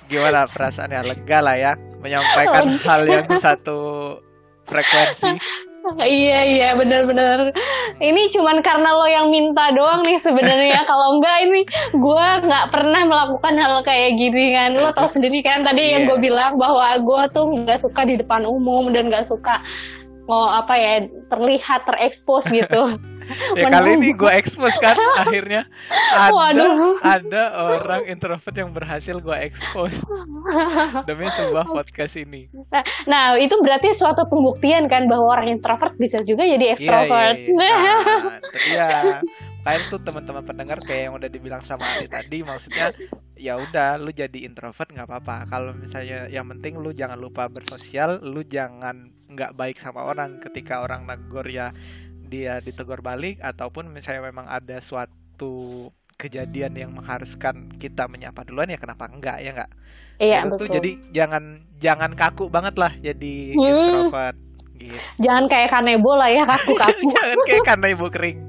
[0.07, 1.01] gimana perasaannya?
[1.03, 2.85] Lega lah ya menyampaikan Lega.
[2.85, 3.79] hal yang satu
[4.63, 5.35] frekuensi.
[5.95, 7.55] Iya iya benar-benar.
[8.03, 10.83] Ini cuman karena lo yang minta doang nih sebenarnya.
[10.83, 11.63] Kalau enggak ini
[11.95, 14.75] gue nggak pernah melakukan hal kayak gini kan.
[14.75, 16.09] Lo tau sendiri kan tadi yang Iya.
[16.11, 19.63] gue bilang bahwa gue tuh nggak suka di depan umum dan nggak suka
[20.27, 22.83] mau apa ya terlihat terekspos gitu.
[23.57, 25.65] Ya kali ini gue expose kan akhirnya
[26.13, 26.95] ada Waduh.
[27.01, 27.43] ada
[27.75, 30.05] orang introvert yang berhasil gue expose
[31.09, 32.47] demi sebuah podcast ini.
[33.09, 37.37] Nah itu berarti suatu pembuktian kan bahwa orang introvert bisa juga jadi Iya, extrovert.
[37.37, 37.95] Iya, iya.
[37.97, 38.87] Nah, itu dia.
[39.67, 42.95] Kayak tuh teman-teman pendengar kayak yang udah dibilang sama Ali tadi, maksudnya
[43.35, 45.43] ya udah lu jadi introvert nggak apa-apa.
[45.51, 50.79] Kalau misalnya yang penting lu jangan lupa bersosial, lu jangan nggak baik sama orang ketika
[50.79, 51.75] orang negor ya
[52.27, 58.77] dia ditegur balik ataupun misalnya memang ada suatu kejadian yang mengharuskan kita menyapa duluan ya
[58.77, 59.71] kenapa enggak ya enggak
[60.17, 60.75] Iya Itu tuh betul.
[60.81, 61.43] jadi jangan
[61.77, 63.61] jangan kaku banget lah jadi Hmm.
[63.69, 64.37] introvert
[64.77, 67.09] gitu Jangan kayak kanebo lah ya kaku-kaku.
[67.13, 67.37] Jangan
[67.81, 68.39] kayak ibu kering.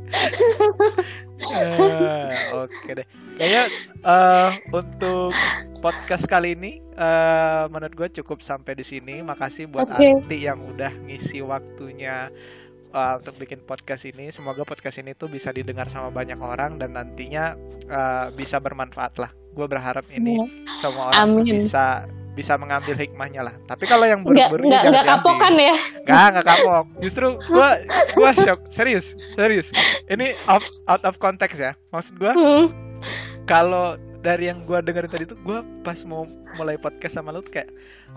[1.38, 3.06] Eh, Oke deh.
[3.38, 3.62] Kayaknya
[4.02, 5.32] eh, untuk
[5.78, 9.24] podcast kali ini eh, menurut gue cukup sampai di sini.
[9.24, 10.04] Makasih buat Oke.
[10.04, 12.28] Arti yang udah ngisi waktunya
[12.88, 14.28] eh, untuk bikin podcast ini.
[14.28, 19.30] Semoga podcast ini tuh bisa didengar sama banyak orang dan nantinya eh, bisa bermanfaat lah.
[19.52, 20.38] Gue berharap ini
[20.78, 21.58] semua orang Amin.
[21.58, 22.06] bisa
[22.38, 23.54] bisa mengambil hikmahnya lah.
[23.66, 25.74] Tapi kalau yang buru-buru nggak nggak kapok kan ya?
[26.06, 26.84] Nggak, nggak kapok.
[27.02, 27.82] Justru gua
[28.14, 29.74] gua shock, serius, serius.
[30.06, 31.74] Ini out, out of context ya.
[31.90, 32.70] Maksud gua Hmm.
[33.42, 36.26] kalau dari yang gua dengerin tadi tuh gua pas mau
[36.58, 37.70] mulai podcast sama lu tuh kayak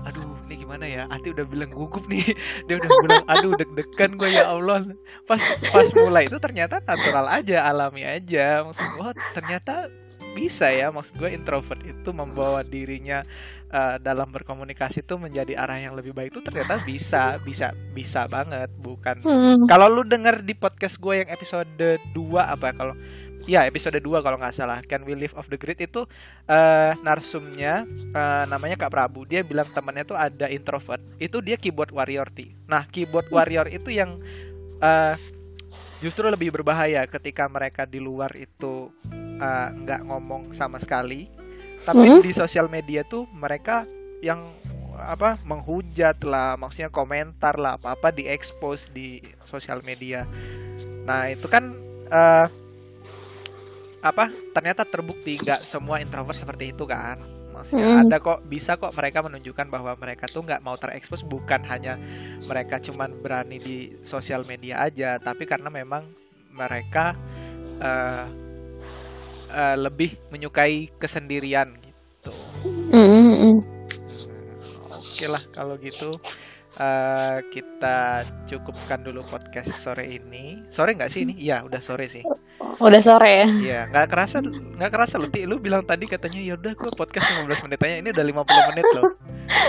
[0.07, 1.05] aduh ini gimana ya?
[1.13, 2.25] Ati udah bilang gugup nih.
[2.67, 4.81] Dia udah bilang aduh deg-degan gue ya Allah.
[5.29, 8.65] Pas pas mulai itu ternyata natural aja alami aja.
[8.65, 9.91] Maksud gua ternyata
[10.31, 13.23] bisa ya maksud gue introvert itu membawa dirinya
[13.71, 18.71] uh, dalam berkomunikasi tuh menjadi arah yang lebih baik itu ternyata bisa bisa bisa banget
[18.79, 19.23] bukan.
[19.23, 19.67] Hmm.
[19.67, 22.95] kalau lu denger di podcast gue yang episode 2 apa ya kalau
[23.49, 26.05] ya episode 2 kalau nggak salah Can We Live Off the Grid itu
[26.45, 29.25] eh narsumnya eh, namanya Kak Prabu.
[29.25, 31.01] Dia bilang temannya tuh ada introvert.
[31.17, 34.21] Itu dia keyboard warrior T nah keyboard warrior itu yang
[34.79, 35.15] eh,
[35.99, 38.89] justru lebih berbahaya ketika mereka di luar itu
[39.41, 41.25] eh, nggak ngomong sama sekali
[41.81, 42.21] tapi Mhm.
[42.21, 43.89] di sosial media tuh mereka
[44.21, 44.53] yang
[44.93, 50.29] apa menghujat lah maksudnya komentar lah apa apa diekspos di sosial media
[51.01, 51.73] nah itu kan
[52.07, 52.47] eh,
[54.01, 57.17] apa ternyata terbukti nggak semua introvert seperti itu kan
[57.51, 58.01] maksudnya Mm.
[58.03, 61.97] ada kok bisa kok mereka menunjukkan bahwa mereka tuh nggak mau terekspos bukan hanya
[62.45, 66.05] mereka cuman berani di sosial media aja tapi karena memang
[66.51, 67.13] mereka
[67.77, 68.25] eh,
[69.51, 72.31] eh, lebih menyukai kesendirian gitu
[72.95, 73.61] hmm.
[75.21, 76.17] Oke lah kalau gitu
[76.81, 80.65] eh, kita cukupkan dulu podcast sore ini.
[80.73, 81.37] Sore nggak sih ini?
[81.37, 82.25] Iya udah sore sih.
[82.81, 83.47] Udah sore ya.
[83.47, 85.45] Iya nggak kerasa nggak kerasa Ti.
[85.45, 88.87] Lu bilang tadi katanya ya udah gua podcast 15 menit aja ini udah 50 menit
[88.97, 89.05] loh.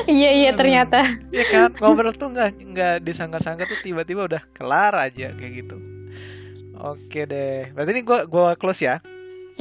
[0.08, 1.04] Iya iya ternyata.
[1.28, 5.76] Iya kan ngobrol tuh nggak nggak disangka-sangka tuh tiba-tiba udah kelar aja kayak gitu.
[6.80, 7.68] Oke deh.
[7.76, 8.96] Berarti ini gua gua close ya.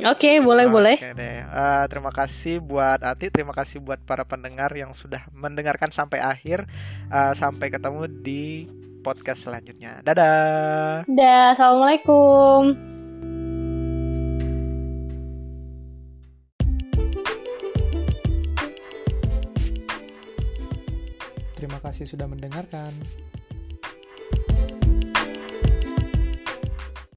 [0.02, 0.96] Oke boleh boleh.
[0.98, 1.46] Oke deh.
[1.46, 6.66] Eh, terima kasih buat Ati, terima kasih buat para pendengar yang sudah mendengarkan sampai akhir.
[7.10, 8.66] Eh, sampai ketemu di
[9.06, 10.02] podcast selanjutnya.
[10.02, 11.06] Dadah.
[11.06, 12.78] Dah assalamualaikum.
[21.62, 22.90] Terima kasih sudah mendengarkan.